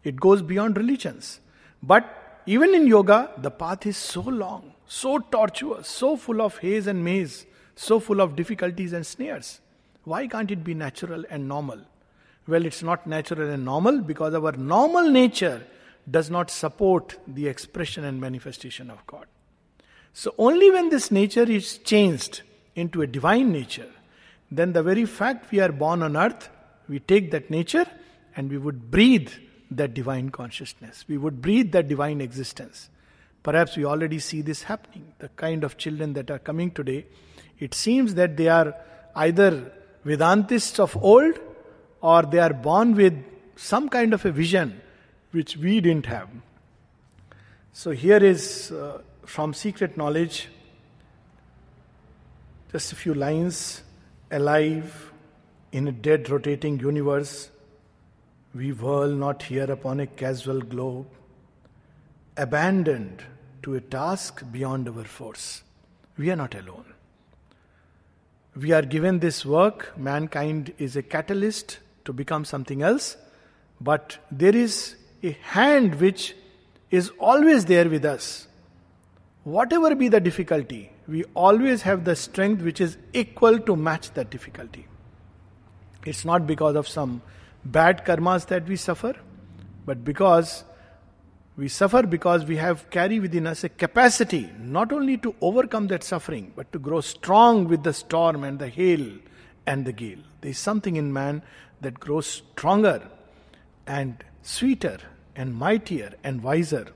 [0.05, 1.41] It goes beyond religions.
[1.83, 6.87] But even in yoga, the path is so long, so tortuous, so full of haze
[6.87, 9.61] and maze, so full of difficulties and snares.
[10.05, 11.81] Why can't it be natural and normal?
[12.49, 15.65] Well, it's not natural and normal because our normal nature
[16.11, 19.27] does not support the expression and manifestation of God.
[20.15, 22.43] So, only when this nature is changed
[22.75, 23.89] into a divine nature,
[24.51, 26.51] then the very fact we are born on earth,
[26.89, 27.87] we take that nature
[28.37, 29.31] and we would breathe
[29.71, 31.05] that divine consciousness.
[31.09, 32.91] We would breathe that divine existence.
[33.43, 35.13] Perhaps we already see this happening.
[35.19, 37.07] The kind of children that are coming today,
[37.59, 38.75] it seems that they are
[39.17, 39.73] either
[40.05, 41.39] Vedantists of old
[42.01, 43.15] or they are born with
[43.57, 44.81] some kind of a vision
[45.31, 46.29] which we didn't have.
[47.73, 50.49] So here is uh, from Secret Knowledge,
[52.71, 53.83] just a few lines
[54.31, 55.13] alive
[55.73, 57.51] in a dead rotating universe,
[58.55, 61.07] we whirl not here upon a casual globe,
[62.37, 63.23] abandoned
[63.63, 65.63] to a task beyond our force.
[66.17, 66.93] We are not alone.
[68.55, 73.17] We are given this work, mankind is a catalyst to become something else,
[73.81, 76.35] but there is a hand which
[76.91, 78.47] is always there with us
[79.45, 84.31] whatever be the difficulty, we always have the strength which is equal to match that
[84.31, 84.87] difficulty.
[86.05, 87.23] It's not because of some
[87.65, 89.15] bad karmas that we suffer,
[89.85, 90.65] but because
[91.57, 96.03] we suffer because we have carry within us a capacity not only to overcome that
[96.03, 99.07] suffering, but to grow strong with the storm and the hail
[99.67, 100.19] and the gale.
[100.41, 101.43] There is something in man
[101.83, 103.09] that grows stronger
[103.87, 104.99] and sweeter
[105.37, 106.89] and mightier and wiser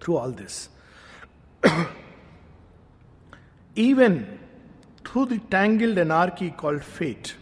[0.00, 0.68] through all this.
[3.76, 4.38] even
[5.04, 7.34] through the tangled anarchy called fate.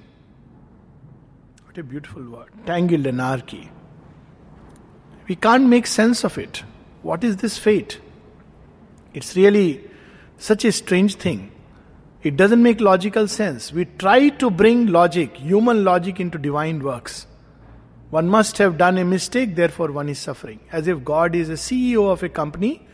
[1.65, 2.51] What a beautiful word.
[2.67, 3.71] Tangled anarchy.
[5.29, 6.63] We can't make sense of it.
[7.03, 8.01] What is this fate?
[9.13, 9.83] It's really
[10.39, 11.51] such a strange thing.
[12.23, 13.73] It doesn't make logical sense.
[13.73, 17.27] We try to bring logic, human logic, into divine works.
[18.11, 20.61] One must have done a mistake, therefore, one is suffering.
[20.73, 22.87] As if God is a CEO of a company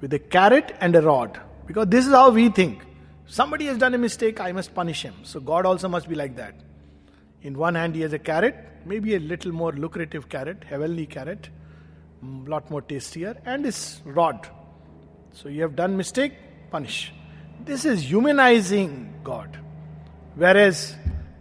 [0.00, 1.40] with a carrot and a rod.
[1.66, 2.82] Because this is how we think.
[3.26, 5.14] Somebody has done a mistake, I must punish him.
[5.24, 6.54] So God also must be like that.
[7.42, 11.48] In one hand, he has a carrot, maybe a little more lucrative carrot, heavenly carrot,
[12.22, 14.48] a mm, lot more tastier, and his rod.
[15.32, 16.34] So you have done mistake,
[16.70, 17.12] punish.
[17.64, 19.58] This is humanizing God.
[20.34, 20.94] Whereas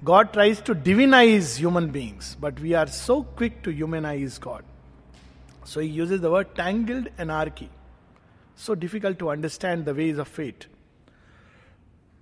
[0.03, 4.63] God tries to divinize human beings, but we are so quick to humanize God.
[5.65, 7.69] So he uses the word tangled anarchy.
[8.55, 10.67] So difficult to understand the ways of fate.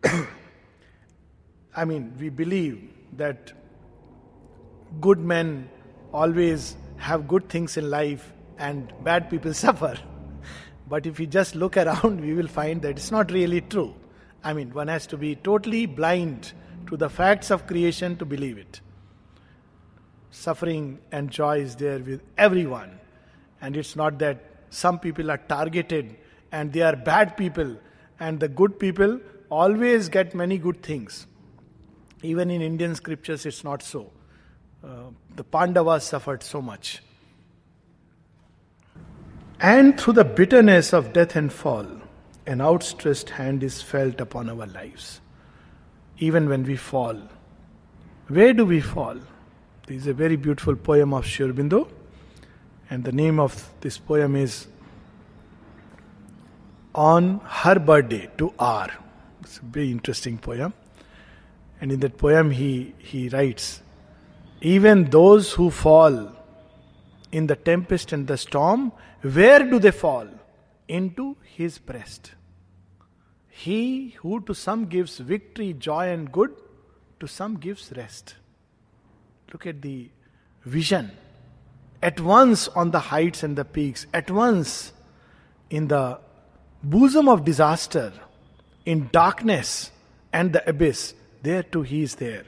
[1.76, 3.54] I mean, we believe that
[5.00, 5.70] good men
[6.14, 9.98] always have good things in life and bad people suffer.
[10.88, 13.94] But if we just look around, we will find that it's not really true.
[14.44, 16.52] I mean, one has to be totally blind
[16.88, 18.82] to the facts of creation to believe it.
[20.32, 23.00] Suffering and joy is there with everyone.
[23.62, 26.18] And it's not that some people are targeted
[26.54, 27.76] and they are bad people,
[28.20, 31.26] and the good people always get many good things.
[32.22, 34.12] Even in Indian scriptures, it's not so.
[34.84, 37.02] Uh, the Pandavas suffered so much.
[39.60, 41.88] And through the bitterness of death and fall,
[42.46, 45.22] an outstretched hand is felt upon our lives.
[46.20, 47.18] Even when we fall.
[48.28, 49.18] Where do we fall?
[49.88, 51.90] This is a very beautiful poem of Sri Aurobindo,
[52.92, 54.68] and the name of this poem is
[56.96, 58.90] On Her Birthday to R.
[59.42, 60.74] It's a very interesting poem.
[61.82, 63.82] And in that poem, he, he writes
[64.62, 66.32] Even those who fall
[67.32, 68.92] in the tempest and the storm
[69.24, 70.28] where do they fall?
[70.88, 72.34] Into his breast.
[73.48, 76.54] He who to some gives victory, joy, and good,
[77.22, 78.36] to some gives rest.
[79.52, 80.10] Look at the
[80.66, 81.12] vision.
[82.02, 84.92] At once on the heights and the peaks, at once
[85.70, 86.20] in the
[86.84, 88.14] bosom of disaster,
[88.86, 89.92] in darkness
[90.32, 92.44] and the abyss, there too he is there.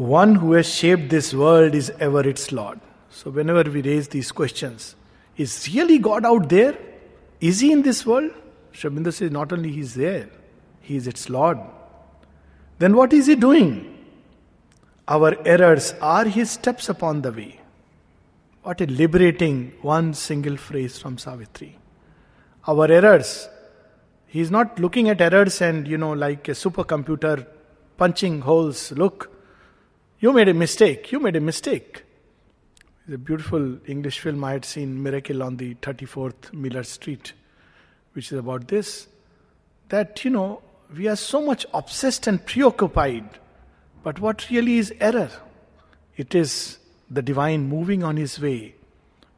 [0.00, 2.80] one who has shaped this world is ever its Lord.
[3.10, 4.96] So, whenever we raise these questions,
[5.36, 6.76] is really God out there?
[7.40, 8.30] Is He in this world?
[8.72, 10.30] Aurobindo says not only He is there,
[10.80, 11.58] He is its Lord.
[12.78, 13.98] Then what is He doing?
[15.06, 17.59] Our errors are His steps upon the way.
[18.62, 21.78] What a liberating one single phrase from Savitri.
[22.66, 23.48] Our errors.
[24.26, 27.46] He is not looking at errors and, you know, like a supercomputer
[27.96, 28.92] punching holes.
[28.92, 29.34] Look,
[30.18, 31.10] you made a mistake.
[31.10, 32.04] You made a mistake.
[33.08, 37.32] The beautiful English film I had seen, Miracle on the 34th Miller Street,
[38.12, 39.08] which is about this.
[39.88, 40.60] That, you know,
[40.94, 43.26] we are so much obsessed and preoccupied.
[44.02, 45.30] But what really is error?
[46.18, 46.76] It is
[47.10, 48.74] the divine moving on his way.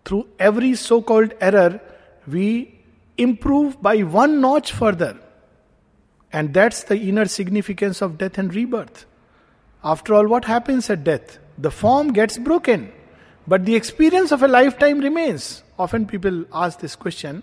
[0.05, 1.81] Through every so called error,
[2.27, 2.79] we
[3.17, 5.19] improve by one notch further.
[6.33, 9.07] And that's the inner significance of death and rebirth.
[9.85, 11.39] After all, what happens at death?
[11.59, 12.93] The form gets broken,
[13.47, 15.63] but the experience of a lifetime remains.
[15.79, 17.43] Often people ask this question,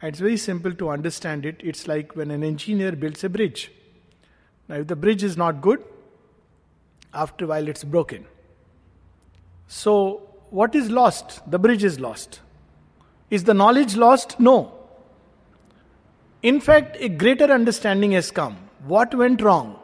[0.00, 1.60] and it's very simple to understand it.
[1.64, 3.72] It's like when an engineer builds a bridge.
[4.68, 5.82] Now, if the bridge is not good,
[7.14, 8.26] after a while it's broken.
[9.68, 11.48] So, what is lost?
[11.50, 12.40] The bridge is lost.
[13.30, 14.38] Is the knowledge lost?
[14.38, 14.72] No.
[16.42, 18.56] In fact, a greater understanding has come.
[18.84, 19.78] What went wrong?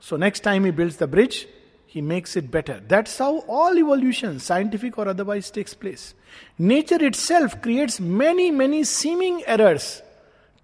[0.00, 1.48] So, next time he builds the bridge,
[1.86, 2.80] he makes it better.
[2.86, 6.14] That's how all evolution, scientific or otherwise, takes place.
[6.58, 10.02] Nature itself creates many, many seeming errors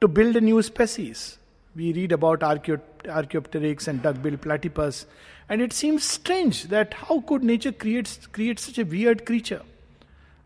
[0.00, 1.38] to build a new species.
[1.74, 5.06] We read about Archaeopteryx and duck-billed platypus,
[5.48, 9.62] and it seems strange that how could nature create, create such a weird creature?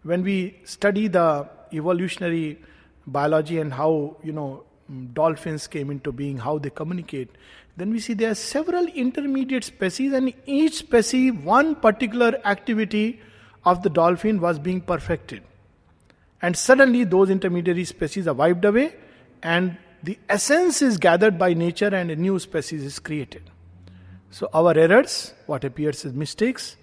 [0.03, 2.59] When we study the evolutionary
[3.07, 7.31] biology and how you know mm, dolphins came into being, how they communicate,
[7.77, 13.21] then we see there are several intermediate species, and each species, one particular activity
[13.65, 15.43] of the dolphin was being perfected.
[16.43, 18.97] And suddenly, those intermediary species are wiped away,
[19.43, 23.43] and the essence is gathered by nature, and a new species is created.
[24.31, 26.77] So, our errors, what appears as mistakes,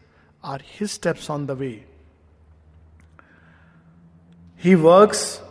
[0.43, 1.85] are his steps on the way.
[4.57, 5.41] He works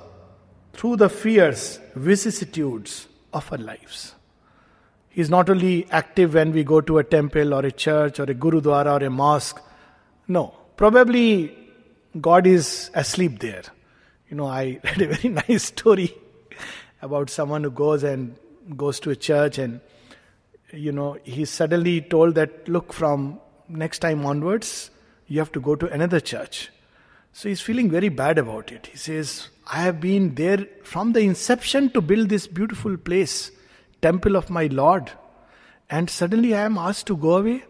[0.73, 4.15] through the fierce vicissitudes of our lives.
[5.09, 8.25] He is not only active when we go to a temple or a church or
[8.25, 9.61] a gurudwara or a mosque.
[10.27, 11.57] No, probably
[12.21, 13.63] God is asleep there.
[14.29, 16.13] You know, I read a very nice story
[17.01, 18.37] about someone who goes and
[18.77, 19.81] goes to a church and
[20.75, 24.91] you know he's suddenly told that look from next time onwards
[25.27, 26.71] you have to go to another church
[27.33, 31.21] so he's feeling very bad about it he says i have been there from the
[31.21, 33.51] inception to build this beautiful place
[34.05, 35.13] temple of my Lord.
[35.89, 37.65] And suddenly I am asked to go away,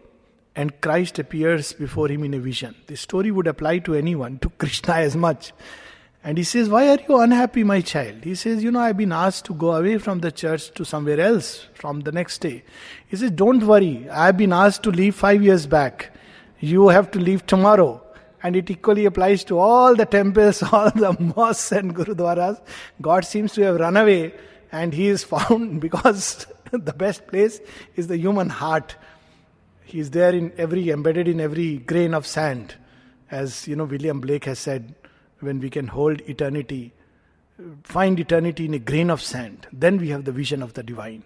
[0.53, 2.75] and Christ appears before him in a vision.
[2.87, 5.53] This story would apply to anyone, to Krishna as much.
[6.25, 8.23] And he says, Why are you unhappy, my child?
[8.23, 11.19] He says, You know, I've been asked to go away from the church to somewhere
[11.19, 12.63] else from the next day.
[13.07, 16.11] He says, Don't worry, I've been asked to leave five years back.
[16.59, 18.01] You have to leave tomorrow.
[18.41, 22.59] And it equally applies to all the temples, all the mosques and gurudwaras.
[22.99, 24.33] God seems to have run away
[24.71, 27.59] and he is found because the best place
[27.95, 28.95] is the human heart.
[29.83, 32.73] He is there in every, embedded in every grain of sand.
[33.29, 34.95] As you know, William Blake has said,
[35.45, 36.93] when we can hold eternity,
[37.83, 41.23] find eternity in a grain of sand, then we have the vision of the divine.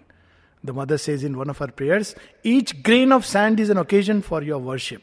[0.62, 4.20] The mother says in one of her prayers, each grain of sand is an occasion
[4.22, 5.02] for your worship.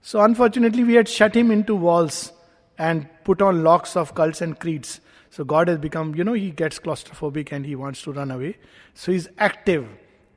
[0.00, 2.32] So, unfortunately, we had shut him into walls
[2.78, 5.00] and put on locks of cults and creeds.
[5.30, 8.56] So, God has become, you know, he gets claustrophobic and he wants to run away.
[8.94, 9.88] So, he's active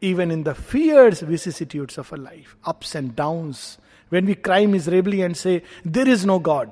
[0.01, 3.77] even in the fierce vicissitudes of a life, ups and downs.
[4.09, 6.71] When we cry miserably and say, There is no God,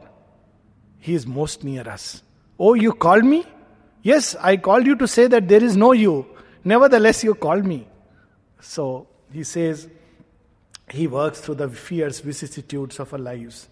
[1.07, 2.21] he is most near us.
[2.59, 3.45] Oh, you called me?
[4.01, 6.25] Yes, I called you to say that there is no you.
[6.65, 7.87] Nevertheless, you called me.
[8.59, 9.87] So he says,
[10.89, 13.69] He works through the fierce vicissitudes of our lives.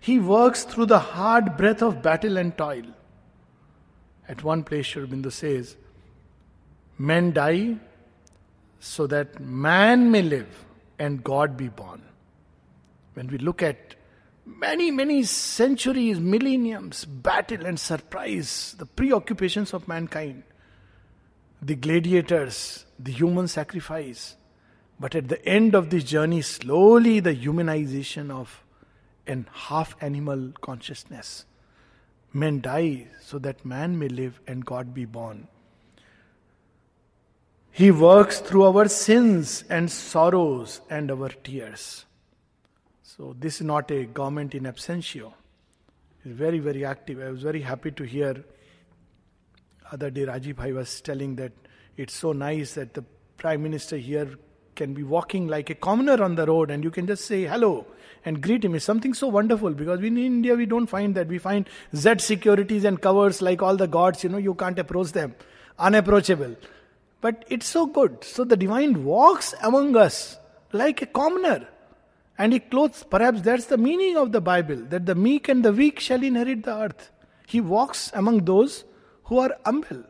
[0.00, 2.86] He works through the hard breath of battle and toil.
[4.26, 5.76] At one place, Sri Aurobindo says,
[6.96, 7.76] Men die
[8.80, 10.64] so that man may live
[10.98, 12.00] and God be born.
[13.12, 13.94] When we look at
[14.56, 20.42] many, many centuries, millenniums, battle and surprise, the preoccupations of mankind,
[21.60, 24.36] the gladiators, the human sacrifice.
[24.98, 28.64] But at the end of this journey, slowly the humanization of
[29.26, 31.44] an half animal consciousness.
[32.32, 35.48] Men die so that man may live and God be born.
[37.70, 42.06] He works through our sins and sorrows and our tears.
[43.18, 45.32] So, this is not a government in absentio.
[46.24, 47.20] It's very, very active.
[47.20, 48.44] I was very happy to hear
[49.90, 51.52] other day Rajiv Bhai was telling that
[51.96, 53.04] it's so nice that the
[53.36, 54.28] Prime Minister here
[54.76, 57.86] can be walking like a commoner on the road and you can just say hello
[58.24, 58.76] and greet him.
[58.76, 61.26] It's something so wonderful because in India we don't find that.
[61.26, 65.10] We find Z securities and covers like all the gods, you know, you can't approach
[65.10, 65.34] them.
[65.78, 66.54] Unapproachable.
[67.20, 68.22] But it's so good.
[68.22, 70.38] So the divine walks among us
[70.72, 71.66] like a commoner.
[72.38, 75.72] And he clothes, perhaps that's the meaning of the Bible, that the meek and the
[75.72, 77.10] weak shall inherit the earth.
[77.48, 78.84] He walks among those
[79.24, 80.04] who are humble.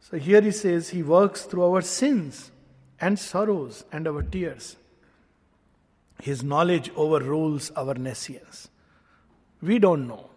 [0.00, 2.50] So here he says, He works through our sins
[2.98, 4.76] and sorrows and our tears.
[6.22, 8.68] His knowledge overrules our nescience.
[9.60, 10.30] We don't know.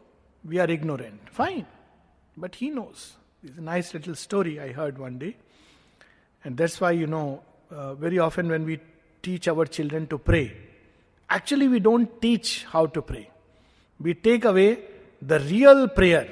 [0.44, 1.30] We are ignorant.
[1.30, 1.68] Fine.
[2.36, 3.14] But He knows.
[3.44, 5.38] It's a nice little story I heard one day.
[6.44, 8.80] And that's why, you know, uh, very often when we
[9.22, 10.56] teach our children to pray,
[11.34, 13.30] Actually, we don't teach how to pray.
[14.00, 14.80] We take away
[15.20, 16.32] the real prayer.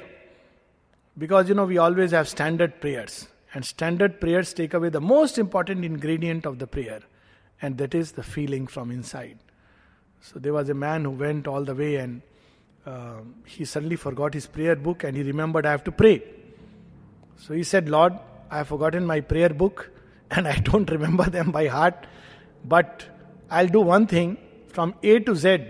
[1.18, 3.26] Because, you know, we always have standard prayers.
[3.52, 7.00] And standard prayers take away the most important ingredient of the prayer.
[7.60, 9.38] And that is the feeling from inside.
[10.20, 12.22] So there was a man who went all the way and
[12.86, 16.22] uh, he suddenly forgot his prayer book and he remembered I have to pray.
[17.38, 18.12] So he said, Lord,
[18.52, 19.90] I have forgotten my prayer book
[20.30, 22.06] and I don't remember them by heart,
[22.64, 23.04] but
[23.50, 24.38] I'll do one thing.
[24.72, 25.64] From A to Z,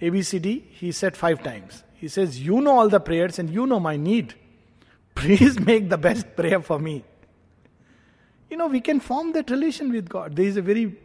[0.00, 1.82] ABCD, he said five times.
[1.94, 4.34] He says, You know all the prayers and you know my need.
[5.14, 7.04] Please make the best prayer for me.
[8.48, 10.36] You know, we can form that relation with God.
[10.36, 10.96] There is a very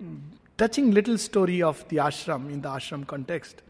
[0.58, 3.62] touching little story of the ashram in the ashram context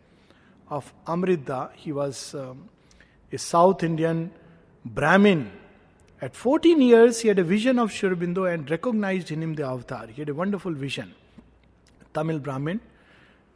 [0.69, 1.71] of Amrita.
[1.73, 2.69] He was um,
[3.31, 4.31] a South Indian
[4.83, 5.51] Brahmin.
[6.21, 9.63] At 14 years, he had a vision of Sri Aurobindo and recognized in him the
[9.63, 10.07] avatar.
[10.07, 11.13] He had a wonderful vision.
[12.13, 12.79] Tamil Brahmin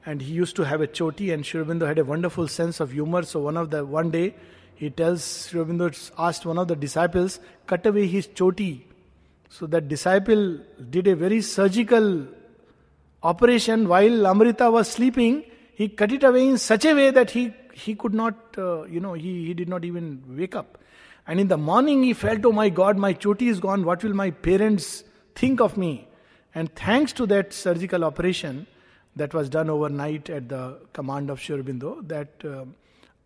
[0.05, 2.91] and he used to have a choti and Sri Aurobindo had a wonderful sense of
[2.91, 3.23] humor.
[3.23, 4.33] So one of the one day
[4.75, 8.85] he tells Sri Aurobindo asked one of the disciples cut away his choti.
[9.49, 12.27] So that disciple did a very surgical
[13.23, 13.87] operation.
[13.87, 15.43] While Amrita was sleeping
[15.73, 18.99] he cut it away in such a way that he he could not uh, you
[18.99, 20.77] know he, he did not even wake up.
[21.27, 23.83] And in the morning he felt oh my god my choti is gone.
[23.83, 25.03] What will my parents
[25.35, 26.07] think of me?
[26.55, 28.65] And thanks to that surgical operation
[29.19, 32.65] that was done overnight at the command of Sri Aurobindo, that uh,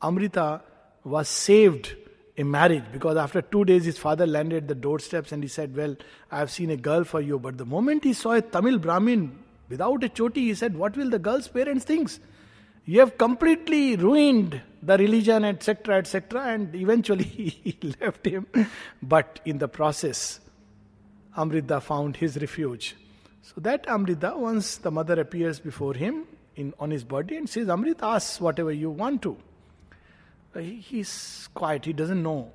[0.06, 0.62] Amrita
[1.04, 1.96] was saved
[2.38, 5.76] a marriage because after two days his father landed at the doorsteps and he said,
[5.76, 5.96] Well,
[6.32, 7.40] I have seen a girl for you.
[7.40, 9.38] But the moment he saw a Tamil Brahmin
[9.70, 12.12] without a choti, he said, What will the girl's parents think?
[12.86, 18.48] You have completely ruined the religion, etc., etc., and eventually he left him.
[19.02, 20.40] But in the process,
[21.38, 22.96] Amrita found his refuge.
[23.44, 26.26] So that Amrita, once the mother appears before him
[26.56, 29.36] in, on his body and says, Amrita, ask whatever you want to.
[30.56, 32.52] Uh, he, he's quiet, he doesn't know.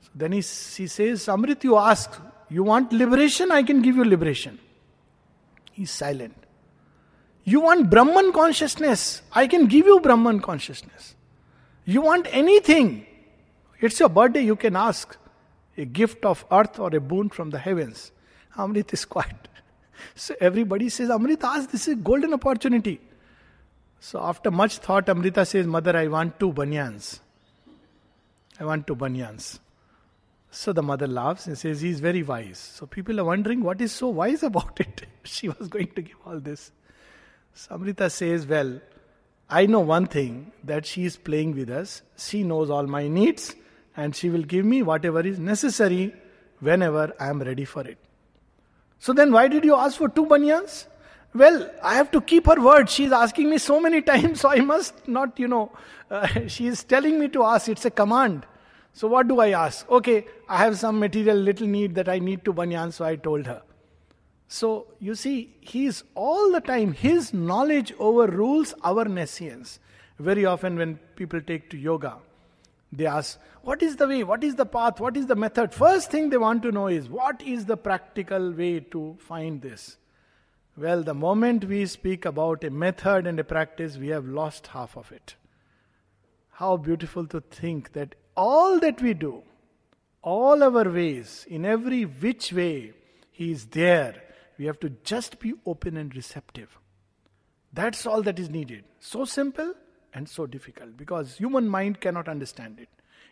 [0.00, 0.42] So then he, he
[0.86, 2.18] says, Amrit, you ask,
[2.48, 3.52] you want liberation?
[3.52, 4.58] I can give you liberation.
[5.72, 6.34] He's silent.
[7.44, 9.20] You want Brahman consciousness?
[9.32, 11.14] I can give you Brahman consciousness.
[11.84, 13.06] You want anything.
[13.80, 15.16] It's your birthday, you can ask
[15.76, 18.12] a gift of earth or a boon from the heavens.
[18.56, 19.48] Amrit is quiet.
[20.14, 23.00] So everybody says, Amrit, ask, this is a golden opportunity.
[24.00, 27.20] So after much thought, Amrita says, Mother, I want two banyans.
[28.58, 29.60] I want two banyans.
[30.50, 32.58] So the mother laughs and says, He's very wise.
[32.58, 35.06] So people are wondering what is so wise about it.
[35.22, 36.72] she was going to give all this.
[37.54, 38.80] So Amrita says, Well,
[39.48, 42.02] I know one thing that she is playing with us.
[42.16, 43.54] She knows all my needs
[43.96, 46.14] and she will give me whatever is necessary
[46.60, 47.98] whenever I am ready for it.
[49.02, 50.86] So then, why did you ask for two banyans?
[51.34, 52.88] Well, I have to keep her word.
[52.88, 55.72] She is asking me so many times, so I must not, you know,
[56.08, 57.68] uh, she is telling me to ask.
[57.68, 58.46] It's a command.
[58.92, 59.90] So what do I ask?
[59.90, 63.46] Okay, I have some material little need that I need to banyan, so I told
[63.46, 63.62] her.
[64.46, 69.80] So you see, he is all the time, his knowledge overrules our nescience.
[70.20, 72.18] Very often, when people take to yoga,
[72.92, 74.22] they ask, What is the way?
[74.22, 75.00] What is the path?
[75.00, 75.72] What is the method?
[75.72, 79.96] First thing they want to know is, What is the practical way to find this?
[80.76, 84.96] Well, the moment we speak about a method and a practice, we have lost half
[84.96, 85.36] of it.
[86.50, 89.42] How beautiful to think that all that we do,
[90.22, 92.92] all our ways, in every which way,
[93.30, 94.22] He is there.
[94.58, 96.78] We have to just be open and receptive.
[97.72, 98.84] That's all that is needed.
[99.00, 99.74] So simple
[100.14, 102.88] and so difficult because human mind cannot understand it.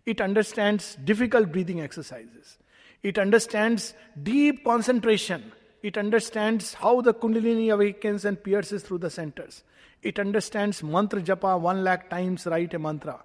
[0.07, 2.59] It understands difficult breathing exercises.
[3.03, 5.53] It understands deep concentration.
[5.83, 9.63] It understands how the Kundalini awakens and pierces through the centers.
[10.03, 13.23] It understands mantra japa one lakh times, write a mantra.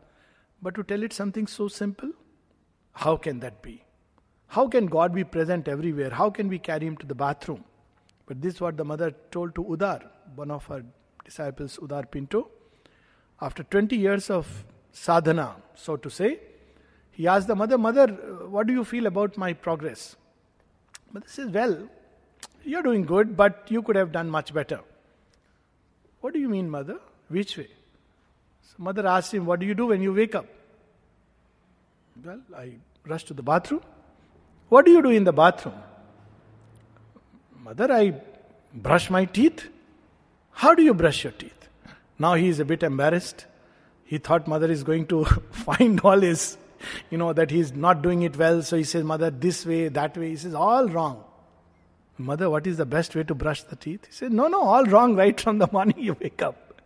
[0.61, 2.11] But to tell it something so simple,
[2.93, 3.83] how can that be?
[4.47, 6.09] How can God be present everywhere?
[6.09, 7.63] How can we carry him to the bathroom?
[8.25, 10.03] But this is what the mother told to Udar,
[10.35, 10.83] one of her
[11.23, 12.49] disciples, Udar Pinto.
[13.41, 16.39] After 20 years of sadhana, so to say,
[17.11, 18.07] he asked the mother, Mother,
[18.49, 20.15] what do you feel about my progress?
[21.13, 21.89] Mother says, Well,
[22.63, 24.79] you're doing good, but you could have done much better.
[26.21, 26.99] What do you mean, mother?
[27.29, 27.67] Which way?
[28.63, 30.45] So mother asked him, What do you do when you wake up?
[32.23, 32.73] Well, I
[33.05, 33.81] rush to the bathroom.
[34.69, 35.75] What do you do in the bathroom?
[37.63, 38.13] Mother, I
[38.73, 39.67] brush my teeth.
[40.51, 41.64] How do you brush your teeth?
[42.17, 43.45] Now he is a bit embarrassed.
[44.03, 46.57] He thought mother is going to find all his,
[47.09, 48.61] you know, that he's not doing it well.
[48.61, 50.29] So he says, Mother, this way, that way.
[50.29, 51.23] He says, all wrong.
[52.17, 54.05] Mother, what is the best way to brush the teeth?
[54.05, 56.81] He says, No, no, all wrong right from the morning you wake up.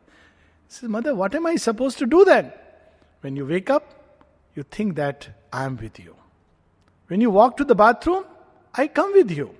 [0.67, 2.51] He says, Mother, what am I supposed to do then?
[3.21, 4.17] When you wake up,
[4.55, 6.15] you think that I am with you.
[7.07, 8.23] When you walk to the bathroom,
[8.73, 9.53] I come with you.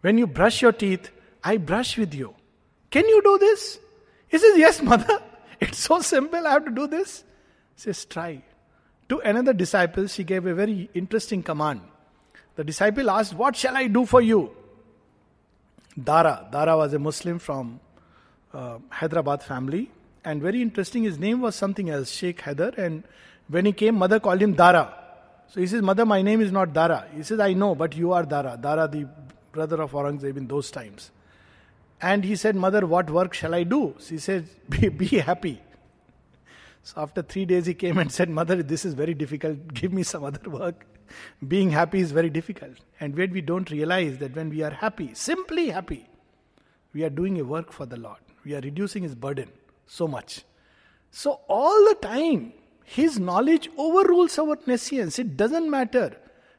[0.00, 1.10] When you brush your teeth,
[1.44, 2.34] I brush with you.
[2.90, 3.78] Can you do this?
[4.32, 5.22] He says, Yes, mother.
[5.60, 6.44] It's so simple.
[6.44, 7.22] I have to do this.
[7.76, 8.42] He says, Try.
[9.10, 11.82] To another disciple, she gave a very interesting command.
[12.56, 14.50] The disciple asked, What shall I do for you?
[16.02, 16.48] Dara.
[16.50, 17.78] Dara was a Muslim from
[18.52, 19.90] uh, Hyderabad family.
[20.24, 22.76] And very interesting, his name was something else, Sheikh Haider.
[22.78, 23.04] And
[23.48, 24.94] when he came, mother called him Dara.
[25.48, 27.06] So he says, Mother, my name is not Dara.
[27.14, 28.58] He says, I know, but you are Dara.
[28.60, 29.06] Dara, the
[29.52, 31.10] brother of Aurangzeb in those times.
[32.02, 33.94] And he said, Mother, what work shall I do?
[34.00, 35.62] She said, Be, be happy.
[36.82, 39.68] So after three days, he came and said, Mother, this is very difficult.
[39.74, 40.84] Give me some other work.
[41.46, 42.72] Being happy is very difficult.
[42.98, 46.08] And when we don't realize that when we are happy, simply happy,
[46.92, 48.18] we are doing a work for the Lord.
[48.44, 49.48] We are reducing his burden
[49.86, 50.42] so much.
[51.10, 55.18] So, all the time, his knowledge overrules our nescience.
[55.18, 56.16] It doesn't matter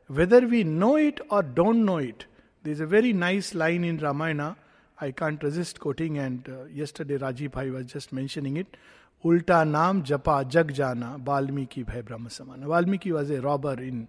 [0.08, 2.26] whether we know it or don't know it.
[2.62, 4.56] There's a very nice line in Ramayana.
[5.04, 8.78] I can't resist quoting, and uh, yesterday Rajiv Bhai was just mentioning it.
[9.26, 12.68] Ulta Naam Japa Jag Jana Valmiki Bhai Brahma Samana.
[12.68, 14.08] Valmiki was a robber in,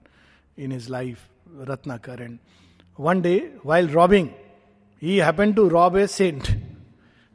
[0.57, 2.39] in his life, Ratnakar, and
[2.95, 4.33] one day while robbing,
[5.01, 6.55] he happened to rob a saint.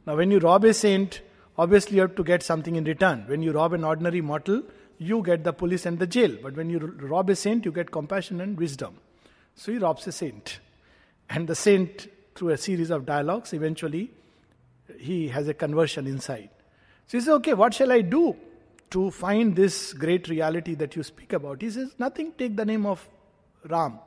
[0.06, 1.20] Now, when you rob a saint,
[1.58, 3.24] obviously you have to get something in return.
[3.26, 4.62] When you rob an ordinary mortal,
[4.96, 6.34] you get the police and the jail.
[6.42, 8.96] But when you rob a saint, you get compassion and wisdom.
[9.54, 10.60] So he robs a saint.
[11.28, 12.08] And the saint,
[12.40, 14.10] through a series of dialogues, eventually
[14.98, 16.48] he has a conversion inside.
[17.06, 18.34] So he says, Okay, what shall I do
[18.90, 21.60] to find this great reality that you speak about?
[21.60, 23.06] He says, Nothing, take the name of
[23.68, 23.98] Ram.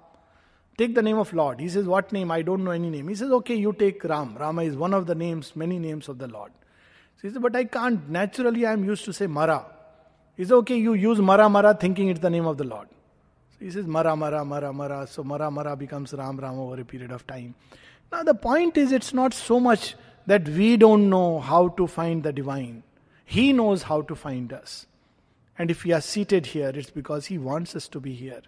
[0.79, 1.59] Take the name of Lord.
[1.59, 2.31] He says, What name?
[2.31, 3.07] I don't know any name.
[3.07, 4.36] He says, Okay, you take Ram.
[4.36, 6.51] Rama is one of the names, many names of the Lord.
[7.17, 8.09] So he said, But I can't.
[8.09, 9.63] Naturally, I am used to say Mara.
[10.36, 12.88] He says, Okay, you use Mara Mara thinking it's the name of the Lord.
[13.51, 15.05] So he says, Mara Mara Mara Mara.
[15.05, 17.53] So Mara Mara becomes Ram Ram over a period of time.
[18.11, 19.95] Now, the point is, it's not so much
[20.25, 22.83] that we don't know how to find the divine,
[23.25, 24.85] He knows how to find us.
[25.57, 28.41] And if we are seated here, it's because He wants us to be here.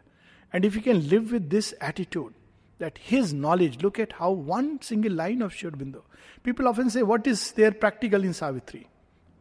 [0.52, 2.34] And if we can live with this attitude,
[2.80, 6.02] that His knowledge, look at how one single line of Sri Aurobindo.
[6.44, 8.88] People often say, What is there practical in Savitri?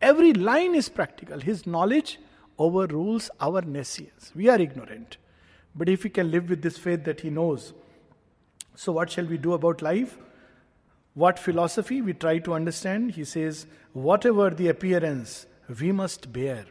[0.00, 1.40] Every line is practical.
[1.40, 2.18] His knowledge
[2.58, 4.32] overrules our nescience.
[4.34, 5.16] We are ignorant.
[5.74, 7.72] But if we can live with this faith that He knows,
[8.74, 10.18] so what shall we do about life?
[11.14, 13.12] What philosophy we try to understand?
[13.12, 15.46] He says, Whatever the appearance,
[15.80, 16.64] we must bear.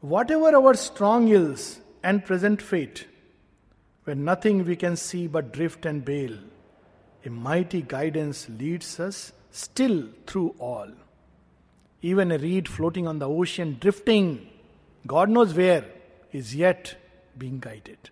[0.00, 3.06] Whatever our strong ills and present fate,
[4.02, 6.36] when nothing we can see but drift and bail,
[7.24, 10.88] a mighty guidance leads us still through all.
[12.02, 14.46] Even a reed floating on the ocean, drifting,
[15.06, 15.84] God knows where,
[16.32, 16.96] is yet
[17.38, 18.10] being guided.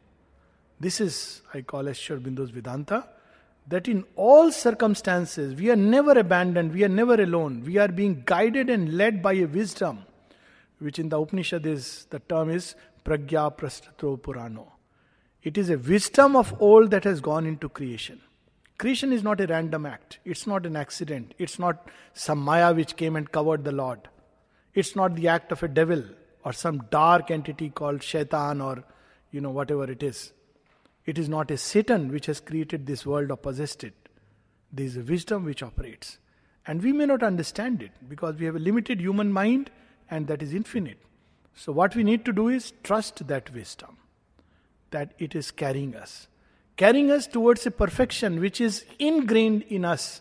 [0.83, 3.05] This is, I call as Sri Vedanta,
[3.69, 8.25] that in all circumstances we are never abandoned, we are never alone, we are being
[8.27, 10.01] guided and led by a wisdom,
[10.81, 12.75] which in the Upanishad is, the term is
[13.05, 14.67] Pragya Prastatro Purano.
[15.45, 18.21] It is a wisdom of old that has gone into creation.
[18.77, 20.19] Creation is not a random act.
[20.25, 21.35] It's not an accident.
[21.39, 24.01] It's not some Maya which came and covered the Lord.
[24.75, 26.03] It's not the act of a devil
[26.45, 28.83] or some dark entity called Shaitan or
[29.31, 30.33] you know whatever it is.
[31.05, 33.95] It is not a Satan which has created this world or possessed it.
[34.73, 36.19] There is a wisdom which operates.
[36.67, 39.71] And we may not understand it because we have a limited human mind
[40.11, 40.99] and that is infinite.
[41.55, 43.97] So, what we need to do is trust that wisdom,
[44.91, 46.29] that it is carrying us,
[46.77, 50.21] carrying us towards a perfection which is ingrained in us,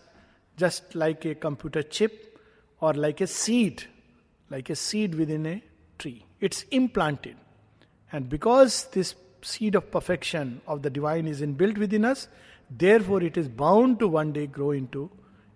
[0.56, 2.38] just like a computer chip
[2.80, 3.84] or like a seed,
[4.50, 5.62] like a seed within a
[5.98, 6.26] tree.
[6.40, 7.36] It's implanted.
[8.10, 12.28] And because this seed of perfection of the divine is inbuilt within us,
[12.70, 15.10] therefore it is bound to one day grow into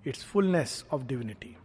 [0.04, 1.56] its fullness of divinity.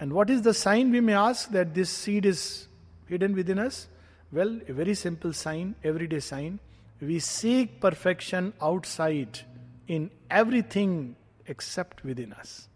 [0.00, 2.68] And what is the sign we may ask that this seed is
[3.06, 3.88] hidden within us?
[4.32, 6.60] Well, a very simple sign, everyday sign.
[7.00, 9.40] We seek perfection outside
[9.86, 11.16] in everything
[11.46, 12.68] except within us.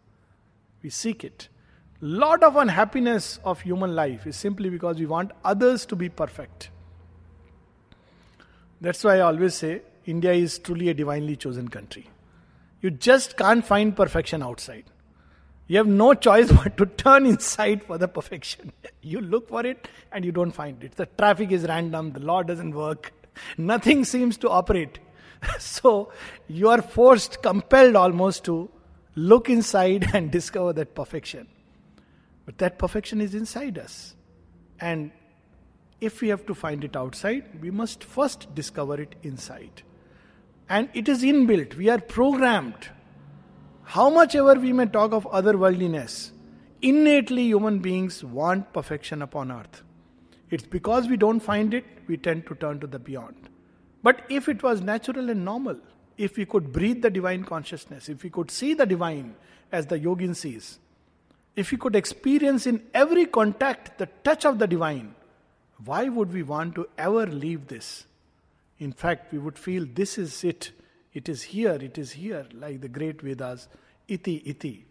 [0.83, 1.49] We seek it.
[2.01, 6.71] Lot of unhappiness of human life is simply because we want others to be perfect.
[8.83, 12.11] That's why I always say India is truly a divinely chosen country.
[12.81, 14.87] You just can't find perfection outside.
[15.69, 18.73] You have no choice but to turn inside for the perfection.
[19.01, 20.97] You look for it and you don't find it.
[20.97, 23.13] The traffic is random, the law doesn't work,
[23.57, 24.99] nothing seems to operate.
[25.59, 26.13] So
[26.47, 28.69] you are forced, compelled almost to
[29.15, 31.47] look inside and discover that perfection.
[32.47, 34.17] But that perfection is inside us.
[34.81, 35.13] And
[36.03, 39.83] if we have to find it outside, we must first discover it inside.
[40.69, 42.89] And it is inbuilt, we are programmed.
[43.85, 46.33] How much ever we may talk of otherworldliness,
[46.81, 49.83] innately human beings want perfection upon earth.
[50.51, 53.49] It's because we don't find it, we tend to turn to the beyond.
[54.03, 55.79] But if it was natural and normal,
[56.19, 59.37] if we could breathe the divine consciousness, if we could see the divine
[59.71, 60.81] as the yogin sees,
[61.55, 65.15] if we could experience in every contact the touch of the divine,
[65.85, 68.05] why would we want to ever leave this?
[68.79, 70.73] In fact, we would feel this is it.
[71.15, 73.69] It is here, it is here, like the great Vedas.
[74.09, 74.85] Iti, iti.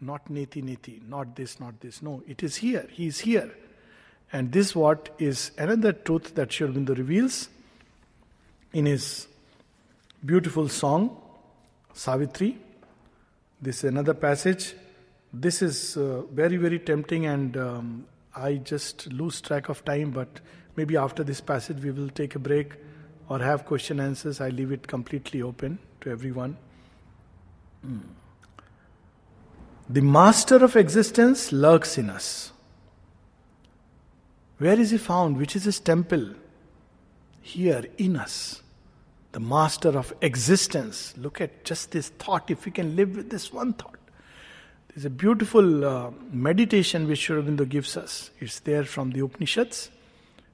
[0.00, 1.06] Not neti, neti.
[1.08, 2.02] Not this, not this.
[2.02, 2.86] No, it is here.
[2.90, 3.50] He is here.
[4.32, 7.48] And this what is another truth that Sri Aurobindo reveals
[8.72, 9.28] in his
[10.24, 11.20] beautiful song,
[11.92, 12.58] Savitri.
[13.60, 14.74] This is another passage.
[15.32, 20.40] This is uh, very, very tempting and um, I just lose track of time, but
[20.76, 22.72] maybe after this passage we will take a break
[23.28, 24.40] or have question answers.
[24.40, 26.56] I leave it completely open to everyone.
[27.86, 28.00] Mm.
[29.88, 32.52] The master of existence lurks in us.
[34.58, 35.36] Where is he found?
[35.36, 36.34] Which is his temple?
[37.42, 38.62] Here in us.
[39.32, 41.14] The master of existence.
[41.16, 42.50] Look at just this thought.
[42.50, 43.98] If we can live with this one thought,
[44.94, 48.30] there's a beautiful uh, meditation which Sri Aurobindo gives us.
[48.40, 49.90] It's there from the Upanishads,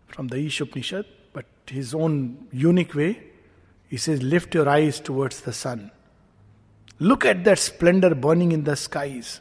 [0.06, 3.20] from the Ish Upanishad, but his own unique way.
[3.88, 5.90] He says, Lift your eyes towards the sun.
[7.00, 9.40] Look at that splendor burning in the skies.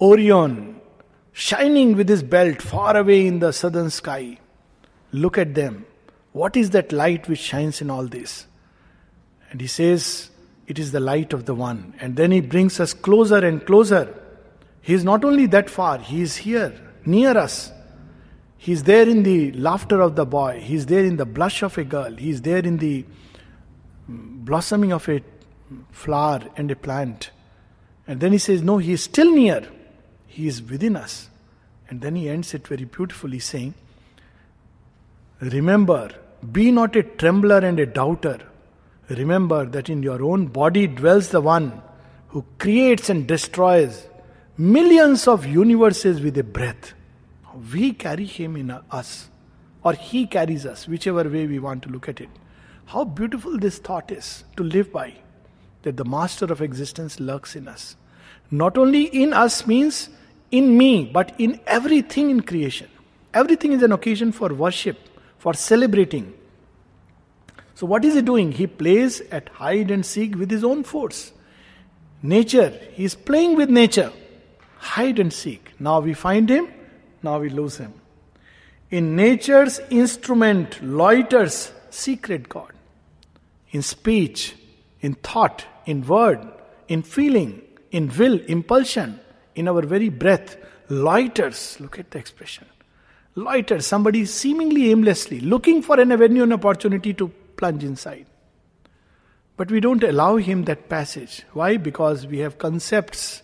[0.00, 0.80] Orion,
[1.32, 4.38] shining with his belt far away in the southern sky.
[5.12, 5.84] Look at them.
[6.32, 8.46] What is that light which shines in all this?
[9.50, 10.30] And he says,
[10.66, 11.94] it is the light of the one.
[12.00, 14.14] And then he brings us closer and closer.
[14.80, 16.72] He is not only that far, he is here,
[17.04, 17.72] near us.
[18.58, 21.62] He is there in the laughter of the boy, he is there in the blush
[21.62, 23.04] of a girl, he is there in the
[24.08, 25.22] blossoming of a
[25.90, 27.30] flower and a plant.
[28.06, 29.68] And then he says, No, he is still near.
[30.26, 31.28] He is within us.
[31.88, 33.74] And then he ends it very beautifully saying,
[35.40, 36.10] Remember,
[36.52, 38.38] be not a trembler and a doubter.
[39.08, 41.80] Remember that in your own body dwells the one
[42.28, 44.06] who creates and destroys
[44.58, 46.92] millions of universes with a breath.
[47.72, 49.28] We carry him in us,
[49.82, 52.28] or he carries us, whichever way we want to look at it.
[52.86, 55.14] How beautiful this thought is to live by
[55.82, 57.96] that the master of existence lurks in us.
[58.50, 60.08] Not only in us means
[60.50, 62.88] in me, but in everything in creation.
[63.34, 64.98] Everything is an occasion for worship,
[65.38, 66.34] for celebrating.
[67.76, 68.52] So, what is he doing?
[68.52, 71.32] He plays at hide and seek with his own force.
[72.22, 74.10] Nature, he is playing with nature.
[74.78, 75.72] Hide and seek.
[75.78, 76.68] Now we find him,
[77.22, 77.92] now we lose him.
[78.90, 82.72] In nature's instrument loiters secret God.
[83.72, 84.54] In speech,
[85.02, 86.40] in thought, in word,
[86.88, 87.60] in feeling,
[87.90, 89.20] in will, impulsion,
[89.54, 90.56] in our very breath,
[90.88, 91.78] loiters.
[91.78, 92.66] Look at the expression.
[93.36, 98.26] Loiters, somebody seemingly aimlessly looking for an avenue and opportunity to plunge inside.
[99.56, 101.44] But we don't allow him that passage.
[101.52, 101.76] Why?
[101.78, 103.42] Because we have concepts.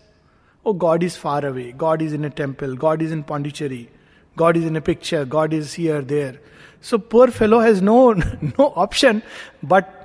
[0.64, 1.72] Oh, God is far away.
[1.72, 2.76] God is in a temple.
[2.76, 3.90] God is in Pondicherry.
[4.36, 5.24] God is in a picture.
[5.24, 6.38] God is here, there.
[6.80, 8.12] So poor fellow has no,
[8.58, 9.22] no option,
[9.62, 9.98] but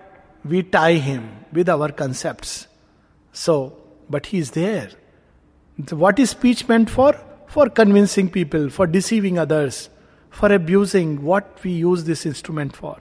[0.45, 2.67] we tie him with our concepts.
[3.33, 3.77] So,
[4.09, 4.89] but he is there.
[5.89, 7.19] What is speech meant for?
[7.47, 9.89] For convincing people, for deceiving others,
[10.29, 12.97] for abusing what we use this instrument for.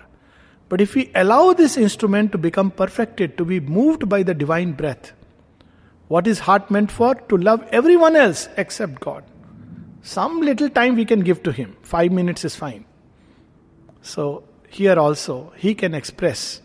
[0.68, 4.72] But if we allow this instrument to become perfected, to be moved by the divine
[4.72, 5.12] breath,
[6.08, 7.14] what is heart meant for?
[7.14, 9.24] To love everyone else except God.
[10.02, 11.76] Some little time we can give to Him.
[11.82, 12.84] Five minutes is fine.
[14.02, 16.62] So, here also, He can express.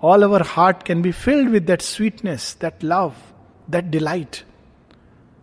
[0.00, 3.16] All our heart can be filled with that sweetness, that love,
[3.68, 4.44] that delight,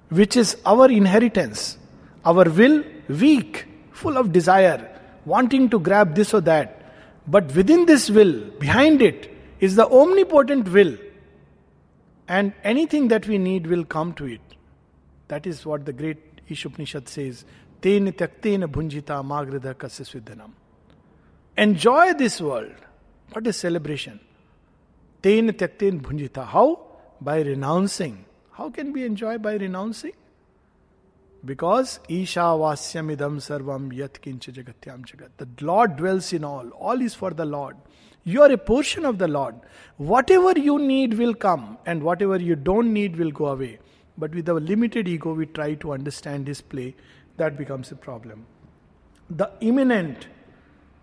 [0.10, 1.78] which is our inheritance.
[2.26, 6.79] Our will, weak, full of desire, wanting to grab this or that
[7.30, 10.98] but within this will, behind it, is the omnipotent will.
[12.28, 14.42] And anything that we need will come to it.
[15.28, 17.46] That is what the great Ishopanishad says.
[17.82, 20.50] Ten tyaktena bhunjita magrida kasya
[21.56, 22.76] Enjoy this world.
[23.32, 24.20] What is celebration?
[25.22, 26.46] Ten tyakten bhunjita.
[26.48, 26.80] How?
[27.22, 28.26] By renouncing.
[28.52, 30.14] How can we enjoy by renouncing?
[31.46, 35.30] Because Isha Vasyamidam Sarvam Yat Kincha Jagatyam Jagat.
[35.38, 36.70] The Lord dwells in all.
[36.70, 37.78] All is for the Lord.
[38.24, 39.56] You are a portion of the Lord.
[39.98, 43.80] Whatever you need will come, and whatever you don't need will go away.
[44.18, 46.96] But with our limited ego, we try to understand His play.
[47.38, 48.46] That becomes a problem.
[49.30, 50.28] The immanent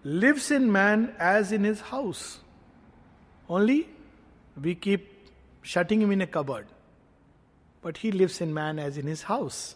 [0.06, 2.38] lives in man as in his house.
[3.48, 3.88] Only
[4.60, 5.30] we keep
[5.62, 6.66] shutting him in a cupboard.
[7.82, 9.74] But he lives in man as in his house.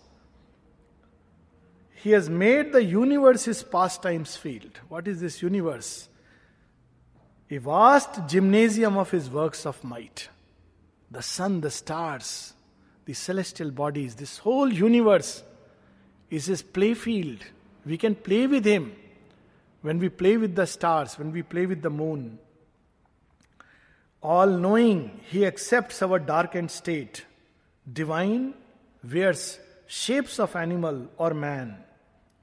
[2.02, 4.80] He has made the universe his pastimes field.
[4.88, 6.08] What is this universe?
[7.50, 10.30] A vast gymnasium of his works of might.
[11.10, 12.54] The sun, the stars,
[13.04, 15.42] the celestial bodies, this whole universe
[16.30, 17.40] is his playfield.
[17.84, 18.92] We can play with him
[19.82, 22.38] when we play with the stars, when we play with the moon.
[24.22, 27.26] All knowing, he accepts our darkened state.
[27.92, 28.54] Divine
[29.04, 31.84] wears shapes of animal or man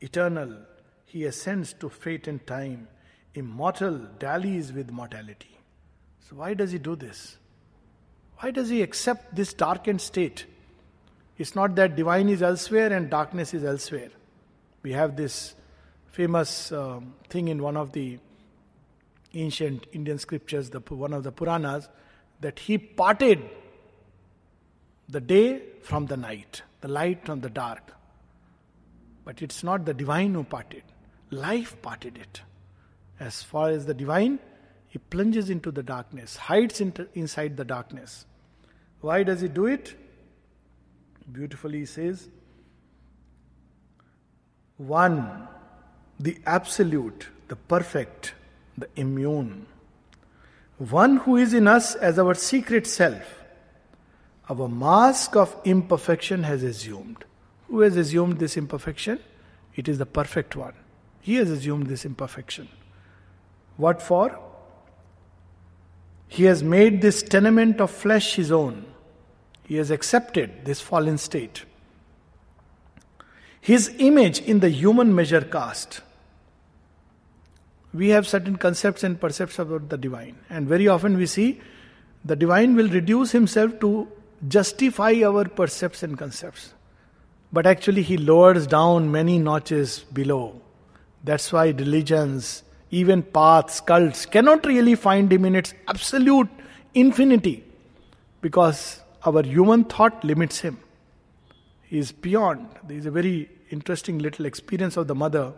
[0.01, 0.57] eternal,
[1.05, 2.87] he ascends to fate and time.
[3.33, 5.57] Immortal dallies with mortality.
[6.27, 7.37] So, why does he do this?
[8.39, 10.45] Why does he accept this darkened state?
[11.37, 14.09] It's not that divine is elsewhere and darkness is elsewhere.
[14.81, 15.55] We have this
[16.11, 18.19] famous um, thing in one of the
[19.33, 21.89] ancient Indian scriptures, the, one of the Puranas,
[22.41, 23.41] that he parted
[25.09, 27.93] the day from the night, the light from the dark.
[29.27, 30.83] But it's not the divine who parted,
[31.31, 32.43] life parted it.
[33.19, 34.39] As far as the divine,
[34.87, 38.25] he plunges into the darkness, hides into, inside the darkness.
[39.01, 39.95] Why does he do it?
[41.29, 42.29] Beautifully he says,
[44.77, 45.49] one,
[46.17, 48.33] the absolute, the perfect,
[48.77, 49.65] the immune.
[50.77, 53.43] One who is in us as our secret self.
[54.49, 57.25] Our mask of imperfection has assumed.
[57.67, 59.19] Who has assumed this imperfection?
[59.75, 60.73] It is the perfect one.
[61.21, 62.69] He has assumed this imperfection.
[63.75, 64.39] What for?
[66.27, 68.85] He has made this tenement of flesh his own.
[69.63, 71.65] He has accepted this fallen state.
[73.59, 76.01] His image in the human measure cast.
[77.93, 81.59] We have certain concepts and perceptions about the divine, and very often we see
[82.23, 84.07] the divine will reduce himself to
[84.47, 86.73] justify our percepts and concepts.
[87.51, 90.61] But actually, he lowers down many notches below.
[91.23, 96.49] That's why religions, even paths, cults cannot really find him in its absolute
[96.93, 97.63] infinity
[98.41, 100.79] because our human thought limits him.
[101.83, 102.67] He is beyond.
[102.87, 105.53] There is a very interesting little experience of the mother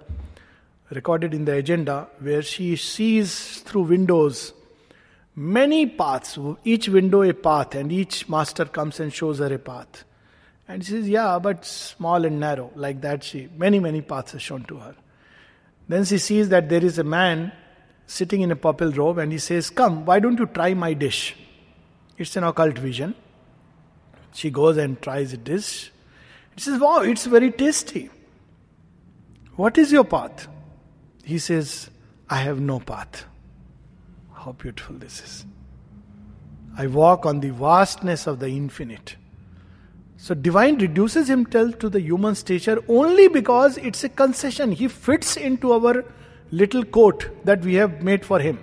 [0.91, 4.53] recorded in the agenda where she sees through windows
[5.35, 10.03] many paths, each window a path, and each master comes and shows her a path.
[10.70, 12.72] And she says, Yeah, but small and narrow.
[12.76, 14.95] Like that, she many, many paths are shown to her.
[15.88, 17.51] Then she sees that there is a man
[18.05, 21.36] sitting in a purple robe, and he says, Come, why don't you try my dish?
[22.20, 23.15] It's an occult vision.
[24.34, 25.91] She goes and tries a dish.
[26.55, 28.11] He says, Wow, it's very tasty.
[29.55, 30.47] What is your path?
[31.24, 31.89] He says,
[32.30, 33.26] I have no path.
[34.34, 35.45] How beautiful this is.
[36.78, 39.15] I walk on the vastness of the infinite.
[40.22, 44.74] So, divine reduces himself to the human stature only because it's a concession.
[44.74, 46.03] He fits into our
[46.51, 48.59] little coat that we have made for him,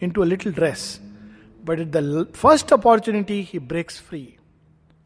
[0.00, 1.00] into a little dress.
[1.64, 4.36] But at the first opportunity, he breaks free,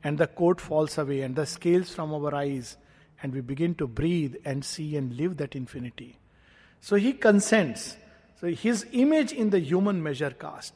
[0.02, 2.76] and the coat falls away, and the scales from our eyes,
[3.22, 6.18] and we begin to breathe and see and live that infinity.
[6.80, 7.96] So, he consents
[8.40, 10.74] so his image in the human measure cast.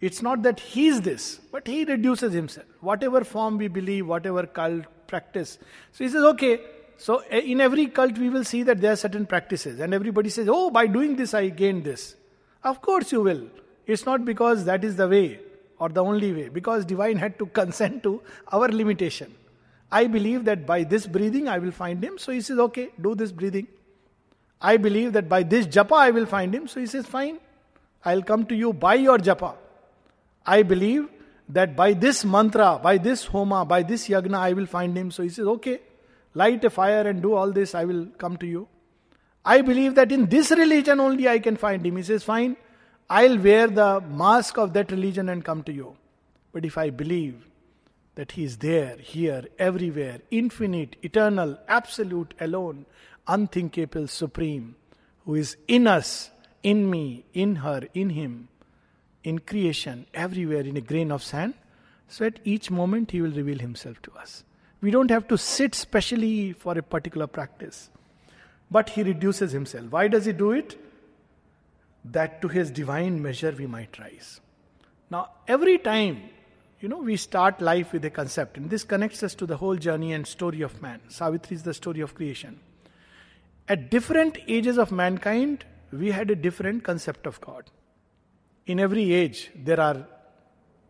[0.00, 2.66] It's not that he is this, but he reduces himself.
[2.80, 5.58] Whatever form we believe, whatever cult practice.
[5.92, 6.60] So he says, okay,
[6.96, 10.30] so eh, in every cult we will see that there are certain practices, and everybody
[10.30, 12.16] says, oh, by doing this I gained this.
[12.64, 13.46] Of course you will.
[13.86, 15.40] It's not because that is the way
[15.78, 18.22] or the only way, because divine had to consent to
[18.52, 19.34] our limitation.
[19.92, 23.14] I believe that by this breathing I will find him, so he says, okay, do
[23.14, 23.66] this breathing.
[24.60, 26.68] I believe that by this japa I will find him.
[26.68, 27.38] So he says, Fine,
[28.04, 29.54] I'll come to you by your japa.
[30.46, 31.08] I believe
[31.48, 35.10] that by this mantra, by this homa, by this yagna, I will find him.
[35.10, 35.80] So he says, Okay,
[36.34, 38.68] light a fire and do all this, I will come to you.
[39.44, 41.96] I believe that in this religion only I can find him.
[41.96, 42.56] He says, Fine,
[43.08, 45.96] I'll wear the mask of that religion and come to you.
[46.52, 47.46] But if I believe
[48.14, 52.86] that he is there, here, everywhere, infinite, eternal, absolute, alone,
[53.26, 54.76] unthinkable supreme,
[55.24, 56.30] who is in us,
[56.62, 58.48] in me, in her, in him,
[59.24, 61.54] in creation, everywhere in a grain of sand.
[62.08, 64.44] So at each moment he will reveal himself to us.
[64.80, 67.90] We don't have to sit specially for a particular practice.
[68.70, 69.86] But he reduces himself.
[69.90, 70.78] Why does he do it?
[72.04, 74.40] That to his divine measure we might rise.
[75.10, 76.22] Now, every time,
[76.80, 79.76] you know, we start life with a concept, and this connects us to the whole
[79.76, 81.00] journey and story of man.
[81.08, 82.60] Savitri is the story of creation.
[83.68, 87.70] At different ages of mankind, we had a different concept of God.
[88.66, 90.06] In every age, there are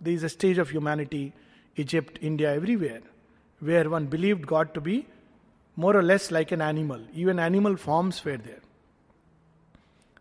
[0.01, 1.33] there is a stage of humanity,
[1.77, 3.03] Egypt, India, everywhere,
[3.61, 5.07] where one believed God to be
[5.77, 7.01] more or less like an animal.
[7.15, 8.61] Even animal forms were there.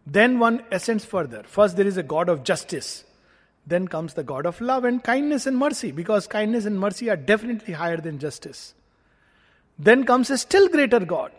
[0.06, 1.44] Then one ascends further.
[1.44, 3.04] First, there is a God of justice.
[3.68, 7.16] Then comes the God of love and kindness and mercy, because kindness and mercy are
[7.16, 8.74] definitely higher than justice.
[9.78, 11.32] Then comes a still greater God,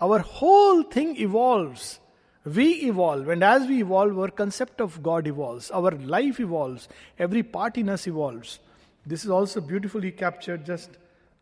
[0.00, 2.00] our whole thing evolves.
[2.44, 6.88] We evolve, and as we evolve, our concept of God evolves, our life evolves,
[7.18, 8.58] every part in us evolves.
[9.06, 10.66] This is also beautifully captured.
[10.66, 10.90] Just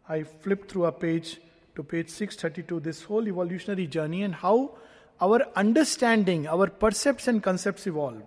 [0.09, 1.41] I flipped through a page
[1.75, 4.77] to page 632, this whole evolutionary journey and how
[5.21, 8.23] our understanding, our percepts and concepts evolve.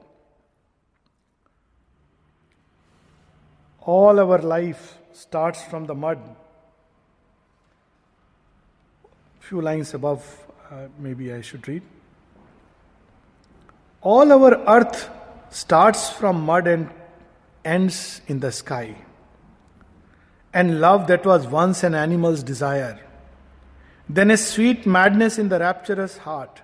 [3.81, 6.19] All our life starts from the mud
[9.45, 10.25] few lines above,
[10.71, 11.83] uh, maybe I should read.
[14.05, 15.09] All our earth
[15.49, 16.91] starts from mud and
[17.65, 18.93] ends in the sky.
[20.53, 22.99] And love that was once an animal's desire.
[24.07, 26.61] Then a sweet madness in the rapturous heart.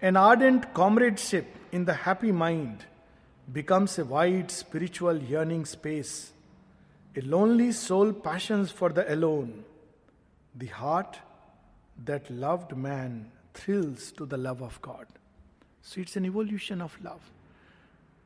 [0.00, 2.84] An ardent comradeship in the happy mind
[3.52, 6.30] becomes a wide spiritual yearning space.
[7.16, 9.64] A lonely soul passions for the alone.
[10.54, 11.18] The heart
[12.04, 15.06] that loved man thrills to the love of God.
[15.86, 17.20] So it's an evolution of love.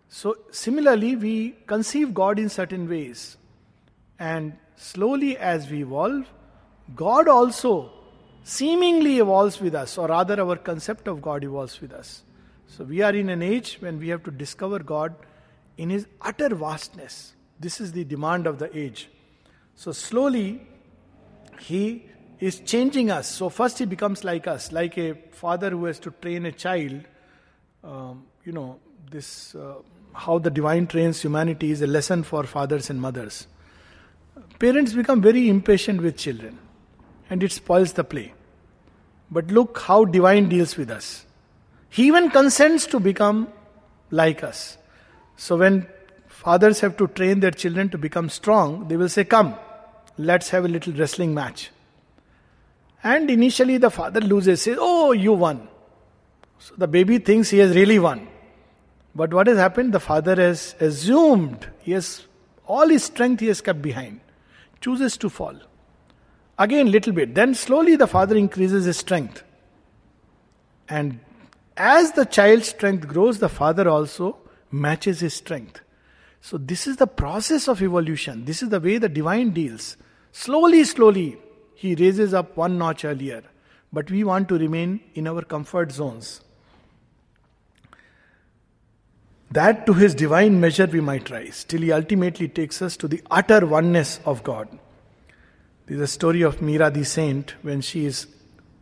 [0.09, 3.37] So, similarly, we conceive God in certain ways.
[4.19, 6.25] And slowly, as we evolve,
[6.97, 7.93] God also
[8.45, 12.23] seemingly evolves with us, or rather, our concept of God evolves with us.
[12.67, 15.15] So, we are in an age when we have to discover God
[15.77, 17.35] in His utter vastness.
[17.61, 19.11] This is the demand of the age.
[19.75, 20.67] So, slowly,
[21.59, 22.07] He
[22.41, 23.29] is changing us.
[23.29, 27.03] So, first he becomes like us, like a father who has to train a child.
[27.83, 28.79] Um, you know,
[29.11, 29.75] this uh,
[30.13, 33.47] how the divine trains humanity is a lesson for fathers and mothers.
[34.59, 36.59] Parents become very impatient with children.
[37.31, 38.35] and it spoils the play.
[39.31, 41.25] But look how divine deals with us.
[41.89, 43.49] He even consents to become
[44.11, 44.77] like us.
[45.37, 45.87] So when
[46.27, 49.55] fathers have to train their children to become strong, they will say, Come,
[50.19, 51.71] let's have a little wrestling match.
[53.03, 55.69] And initially the father loses, says, Oh, you won.
[56.61, 58.29] So the baby thinks he has really won.
[59.15, 59.93] But what has happened?
[59.93, 62.27] The father has assumed, he has
[62.67, 64.21] all his strength he has kept behind,
[64.81, 65.57] chooses to fall.
[66.59, 67.35] Again, little bit.
[67.35, 69.43] Then slowly the father increases his strength.
[70.89, 71.21] And
[71.77, 74.37] as the child's strength grows, the father also
[74.71, 75.81] matches his strength.
[76.43, 78.45] So, this is the process of evolution.
[78.45, 79.97] This is the way the divine deals.
[80.33, 81.39] Slowly, slowly,
[81.75, 83.43] he raises up one notch earlier.
[83.93, 86.43] But we want to remain in our comfort zones.
[89.53, 93.21] That to his divine measure we might rise, till he ultimately takes us to the
[93.31, 94.69] utter oneness of God.
[95.87, 98.29] This is a story of Meera the saint when she is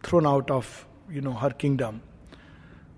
[0.03, 2.03] thrown out of you know her kingdom.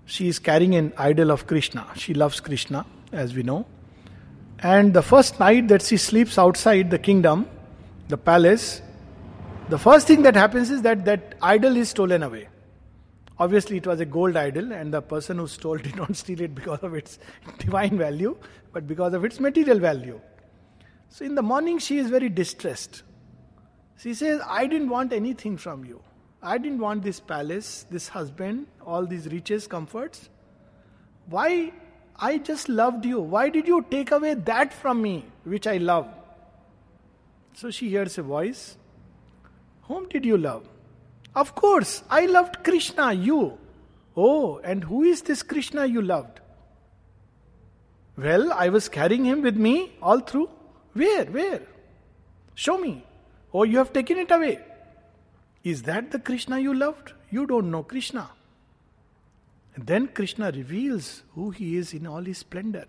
[0.05, 1.87] She is carrying an idol of Krishna.
[1.95, 3.65] She loves Krishna, as we know.
[4.59, 7.47] And the first night that she sleeps outside the kingdom,
[8.09, 8.81] the palace,
[9.69, 12.49] the first thing that happens is that that idol is stolen away.
[13.41, 16.53] Obviously, it was a gold idol, and the person who stole did not steal it
[16.53, 17.17] because of its
[17.57, 18.37] divine value,
[18.71, 20.21] but because of its material value.
[21.09, 23.01] So, in the morning, she is very distressed.
[23.97, 26.03] She says, I didn't want anything from you.
[26.43, 30.29] I didn't want this palace, this husband, all these riches, comforts.
[31.25, 31.73] Why?
[32.17, 33.19] I just loved you.
[33.19, 36.07] Why did you take away that from me, which I love?
[37.53, 38.77] So she hears a voice.
[39.83, 40.70] Whom did you love?
[41.35, 43.57] Of course, I loved Krishna, you.
[44.15, 46.39] Oh, and who is this Krishna you loved?
[48.17, 50.49] Well, I was carrying him with me all through.
[50.93, 51.25] Where?
[51.25, 51.61] Where?
[52.55, 53.05] Show me.
[53.53, 54.59] Oh, you have taken it away.
[55.63, 57.13] Is that the Krishna you loved?
[57.29, 58.29] You don't know Krishna.
[59.75, 62.85] And then Krishna reveals who he is in all his splendor.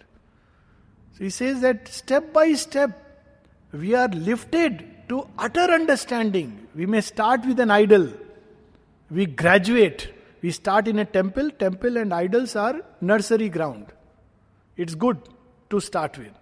[1.17, 2.99] So he says that step by step
[3.73, 6.67] we are lifted to utter understanding.
[6.75, 8.13] We may start with an idol,
[9.13, 10.13] we graduate.
[10.41, 13.87] We start in a temple, temple and idols are nursery ground.
[14.77, 15.19] It's good
[15.71, 16.33] to start with.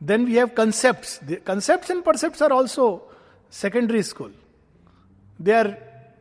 [0.00, 1.18] Then we have concepts.
[1.18, 3.02] The concepts and percepts are also
[3.50, 4.30] secondary school.
[5.38, 5.76] They are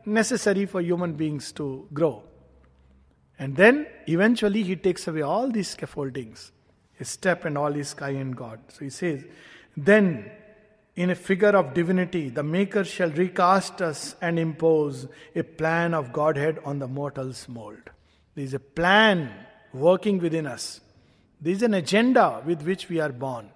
[0.06, 2.24] necessary for human beings to grow.
[3.38, 6.52] And then eventually he takes away all these scaffoldings,
[6.94, 8.60] his step and all his sky and God.
[8.68, 9.24] So he says,
[9.78, 10.30] Then
[11.00, 16.12] in a figure of divinity, the Maker shall recast us and impose a plan of
[16.12, 17.90] Godhead on the mortal's mold.
[18.36, 19.34] There is a plan
[19.72, 20.82] working within us.
[21.40, 23.50] There is an agenda with which we are born.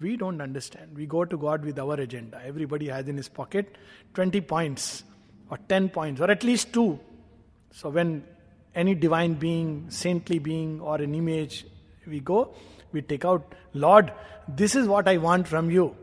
[0.00, 0.96] We don't understand.
[0.96, 2.42] We go to God with our agenda.
[2.44, 3.78] Everybody has in his pocket
[4.14, 5.04] 20 points
[5.52, 6.98] or 10 points or at least two.
[7.70, 8.24] So when
[8.74, 11.64] any divine being, saintly being, or an image,
[12.08, 12.56] we go,
[12.90, 14.12] we take out, Lord,
[14.48, 15.94] this is what I want from you.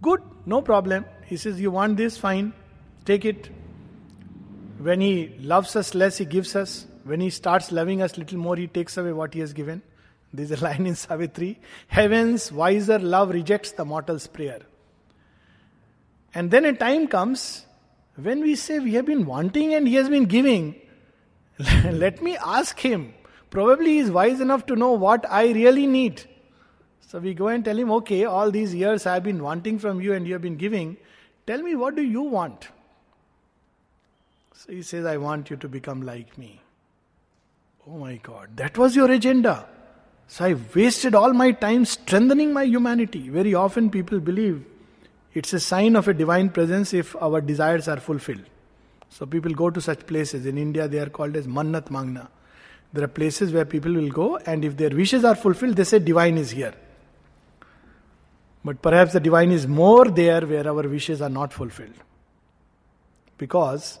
[0.00, 1.04] Good, no problem.
[1.26, 2.16] He says, You want this?
[2.16, 2.52] Fine,
[3.04, 3.50] take it.
[4.78, 6.86] When He loves us less, He gives us.
[7.04, 9.82] When He starts loving us little more, He takes away what He has given.
[10.32, 14.60] There's a line in Savitri Heaven's wiser love rejects the mortal's prayer.
[16.34, 17.64] And then a time comes
[18.16, 20.76] when we say we have been wanting and He has been giving,
[21.90, 23.14] let me ask Him.
[23.50, 26.22] Probably He is wise enough to know what I really need.
[27.10, 30.00] So we go and tell Him, okay, all these years I have been wanting from
[30.00, 30.98] you and you have been giving.
[31.46, 32.68] Tell me, what do you want?
[34.52, 36.60] So He says, I want you to become like me.
[37.88, 39.66] Oh my God, that was your agenda.
[40.26, 43.30] So I wasted all my time strengthening my humanity.
[43.30, 44.62] Very often people believe
[45.32, 48.44] it's a sign of a divine presence if our desires are fulfilled.
[49.08, 50.44] So people go to such places.
[50.44, 52.28] In India, they are called as Mannat Mangna.
[52.92, 55.98] There are places where people will go, and if their wishes are fulfilled, they say
[55.98, 56.74] divine is here.
[58.64, 61.94] But perhaps the divine is more there where our wishes are not fulfilled.
[63.36, 63.98] Because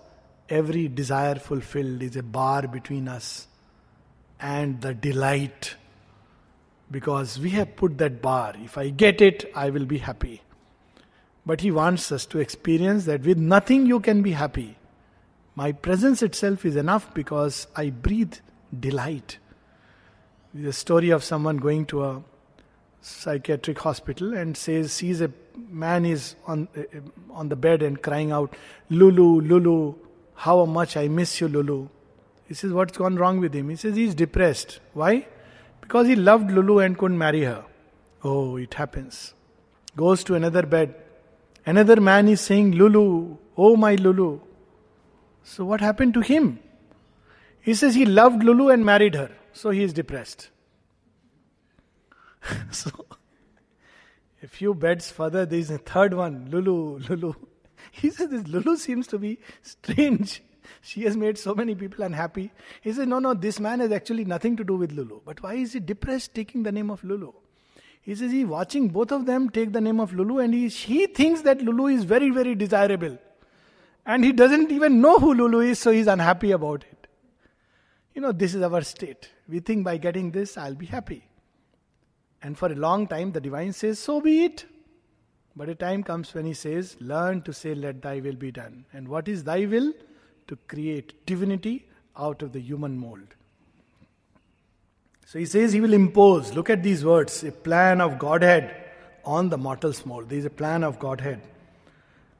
[0.48, 3.46] every desire fulfilled is a bar between us
[4.40, 5.74] and the delight
[6.90, 8.54] because we have put that bar.
[8.58, 10.42] If I get it, I will be happy.
[11.44, 14.76] But he wants us to experience that with nothing you can be happy.
[15.54, 18.34] My presence itself is enough because I breathe
[18.78, 19.38] delight.
[20.54, 22.22] The story of someone going to a
[23.08, 25.30] psychiatric hospital and says sees a
[25.70, 26.68] man is on
[27.30, 28.54] on the bed and crying out,
[28.90, 29.94] "Lulu, Lulu,
[30.34, 31.88] how much I miss you, Lulu."
[32.46, 34.78] He says, "What's gone wrong with him?" He says, "He's depressed.
[34.92, 35.26] Why?
[35.80, 37.64] Because he loved Lulu and couldn't marry her.
[38.22, 39.34] Oh, it happens.
[39.96, 40.94] Goes to another bed.
[41.64, 44.40] Another man is saying, Lulu, oh my Lulu.
[45.44, 46.60] So what happened to him?
[47.60, 50.48] He says he loved Lulu and married her, so he is depressed.
[52.70, 52.90] so,
[54.42, 57.34] a few beds further, there is a third one, Lulu, Lulu.
[57.92, 60.42] He says this Lulu seems to be strange.
[60.82, 62.52] She has made so many people unhappy.
[62.82, 65.20] He says, No, no, this man has actually nothing to do with Lulu.
[65.24, 67.32] But why is he depressed taking the name of Lulu?
[68.02, 71.06] He says he's watching both of them take the name of Lulu and he, he
[71.06, 73.18] thinks that Lulu is very, very desirable.
[74.06, 77.06] And he doesn't even know who Lulu is, so he's unhappy about it.
[78.14, 79.28] You know, this is our state.
[79.48, 81.28] We think by getting this, I'll be happy.
[82.42, 84.64] And for a long time, the divine says, So be it.
[85.56, 88.84] But a time comes when he says, Learn to say, Let thy will be done.
[88.92, 89.92] And what is thy will?
[90.46, 91.86] To create divinity
[92.16, 93.34] out of the human mold.
[95.28, 98.74] So he says he will impose, look at these words, a plan of Godhead
[99.26, 100.30] on the mortal's mold.
[100.30, 101.42] There is a plan of Godhead.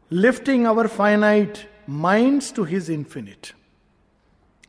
[0.08, 3.52] Lifting our finite minds to his infinite.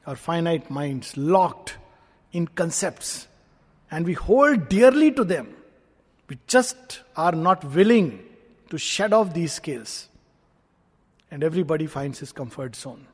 [0.05, 1.77] Our finite minds locked
[2.33, 3.28] in concepts,
[3.91, 5.55] and we hold dearly to them.
[6.27, 8.23] We just are not willing
[8.69, 10.09] to shed off these scales.
[11.31, 13.07] And everybody finds his comfort zone.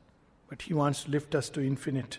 [0.48, 2.18] But he wants to lift us to infinite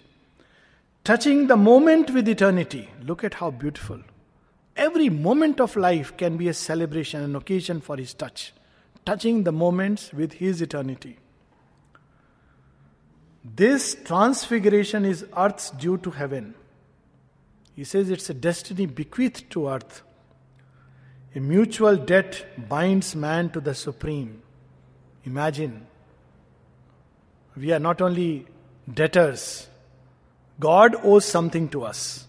[1.07, 2.89] touching the moment with eternity.
[3.01, 4.01] Look at how beautiful.
[4.75, 8.51] Every moment of life can be a celebration, an occasion for His touch.
[9.05, 11.17] Touching the moments with His eternity.
[13.55, 16.55] This transfiguration is earth's due to heaven.
[17.77, 20.01] He says it's a destiny bequeathed to earth.
[21.35, 24.41] A mutual debt binds man to the supreme.
[25.25, 25.85] Imagine,
[27.55, 28.47] we are not only
[28.91, 29.67] debtors,
[30.59, 32.25] God owes something to us.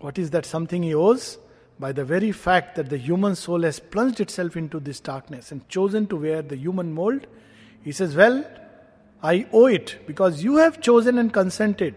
[0.00, 1.38] What is that something He owes?
[1.80, 5.66] By the very fact that the human soul has plunged itself into this darkness and
[5.70, 7.26] chosen to wear the human mold,
[7.82, 8.44] He says, Well,
[9.22, 11.94] I owe it because you have chosen and consented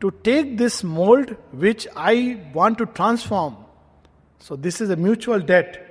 [0.00, 3.56] to take this mold which I want to transform.
[4.38, 5.84] So, this is a mutual debt.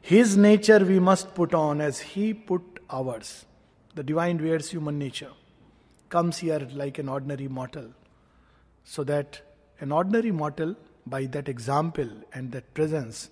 [0.00, 3.44] His nature we must put on as He put ours.
[3.94, 5.30] The divine wears human nature
[6.08, 7.86] comes here like an ordinary mortal.
[8.84, 9.40] So that
[9.80, 10.76] an ordinary mortal,
[11.06, 13.30] by that example and that presence,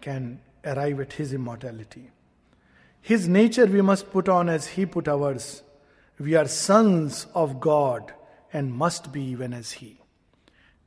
[0.00, 2.10] can arrive at his immortality.
[3.00, 5.62] His nature we must put on as he put ours.
[6.18, 8.12] We are sons of God
[8.56, 9.98] and must be even as he.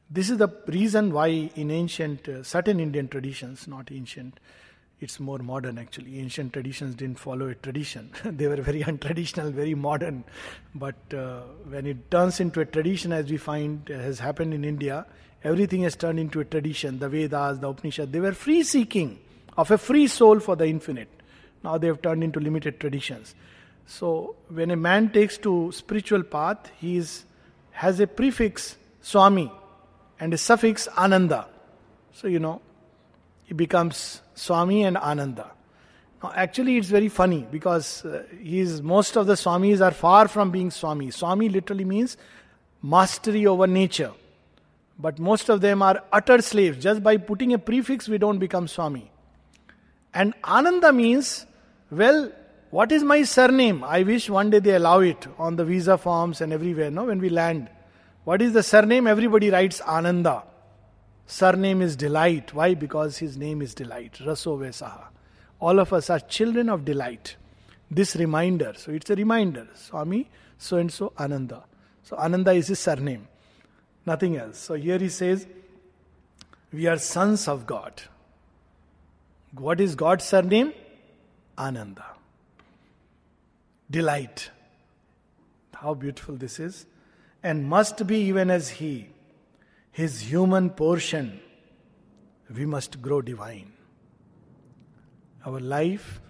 [0.09, 4.39] This is the reason why, in ancient, uh, certain Indian traditions, not ancient,
[5.01, 6.20] it's more modern actually.
[6.20, 8.09] Ancient traditions didn't follow a tradition.
[8.26, 10.24] they were very untraditional, very modern.
[10.76, 15.05] But uh, when it turns into a tradition, as we find has happened in India,
[15.43, 16.99] everything has turned into a tradition.
[16.99, 19.20] The Vedas, the Upanishads, they were free seeking
[19.57, 21.09] of a free soul for the infinite.
[21.63, 23.36] Now they have turned into limited traditions.
[23.86, 27.26] So when a man takes to spiritual path, he is,
[27.80, 29.49] has a prefix Swami
[30.19, 31.47] and a suffix Ananda.
[32.11, 32.61] So you know,
[33.45, 35.49] he becomes Swami and Ananda.
[36.21, 40.51] Now, actually, it's very funny because uh, he's, most of the Swamis are far from
[40.51, 41.09] being Swami.
[41.11, 42.17] Swami literally means
[42.82, 44.11] mastery over nature.
[44.97, 46.84] But most of them are utter slaves.
[46.84, 49.09] Just by putting a prefix, we don't become Swami.
[50.13, 51.45] And Ananda means,
[51.89, 52.30] well,
[52.72, 53.84] what is my surname?
[53.84, 57.20] I wish one day they allow it on the visa forms and everywhere, no, when
[57.20, 57.70] we land.
[58.26, 59.07] What is the surname?
[59.07, 60.44] Everybody writes Ananda.
[61.26, 62.53] Surname is delight.
[62.53, 62.76] Why?
[62.76, 64.19] Because his name is delight.
[64.22, 65.07] Raso Vesaha.
[65.60, 67.35] All of us are children of delight.
[67.89, 68.73] This reminder.
[68.77, 69.68] So it's a reminder.
[69.73, 71.64] Swami, so and so Ananda.
[72.03, 73.27] So Ananda is his surname.
[74.06, 74.60] Nothing else.
[74.60, 75.48] So here he says,
[76.72, 78.02] We are sons of God.
[79.53, 80.73] What is God's surname?
[81.57, 82.06] Ananda.
[83.90, 84.52] Delight.
[85.74, 86.86] How beautiful this is.
[87.41, 89.10] And must be even as He
[89.99, 91.41] his human portion,
[92.56, 93.74] we must grow divine.
[95.45, 96.22] Our life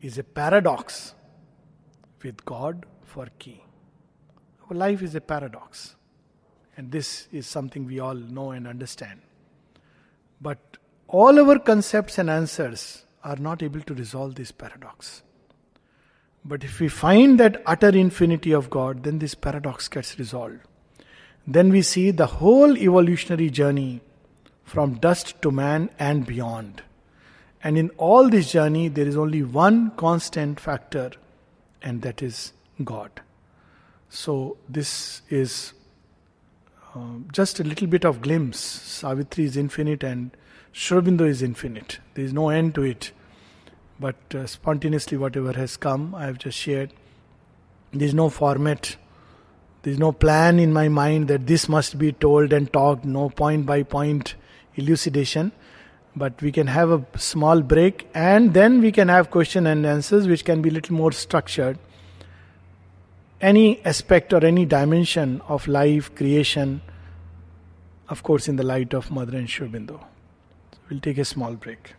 [0.00, 1.14] is a paradox
[2.22, 3.62] with God for key.
[4.68, 5.96] Our life is a paradox.
[6.76, 9.20] And this is something we all know and understand.
[10.40, 10.78] But
[11.08, 15.22] all our concepts and answers are not able to resolve this paradox.
[16.44, 20.60] But if we find that utter infinity of God, then this paradox gets resolved
[21.46, 24.00] then we see the whole evolutionary journey
[24.64, 26.82] from dust to man and beyond.
[27.62, 31.10] And in all this journey, there is only one constant factor,
[31.82, 32.52] and that is
[32.84, 33.10] God.
[34.08, 35.72] So, this is
[36.94, 38.58] uh, just a little bit of glimpse.
[38.58, 40.36] Savitri is infinite and
[40.72, 41.98] Sri is infinite.
[42.14, 43.12] There is no end to it.
[44.00, 46.92] But uh, spontaneously, whatever has come, I have just shared.
[47.92, 48.96] There is no format,
[49.82, 53.28] there is no plan in my mind that this must be told and talked, no
[53.28, 54.36] point by point
[54.74, 55.52] elucidation.
[56.16, 60.26] But we can have a small break and then we can have question and answers
[60.26, 61.78] which can be a little more structured.
[63.40, 66.80] Any aspect or any dimension of life, creation,
[68.08, 70.00] of course, in the light of Mother and So
[70.88, 71.94] we'll take a small break.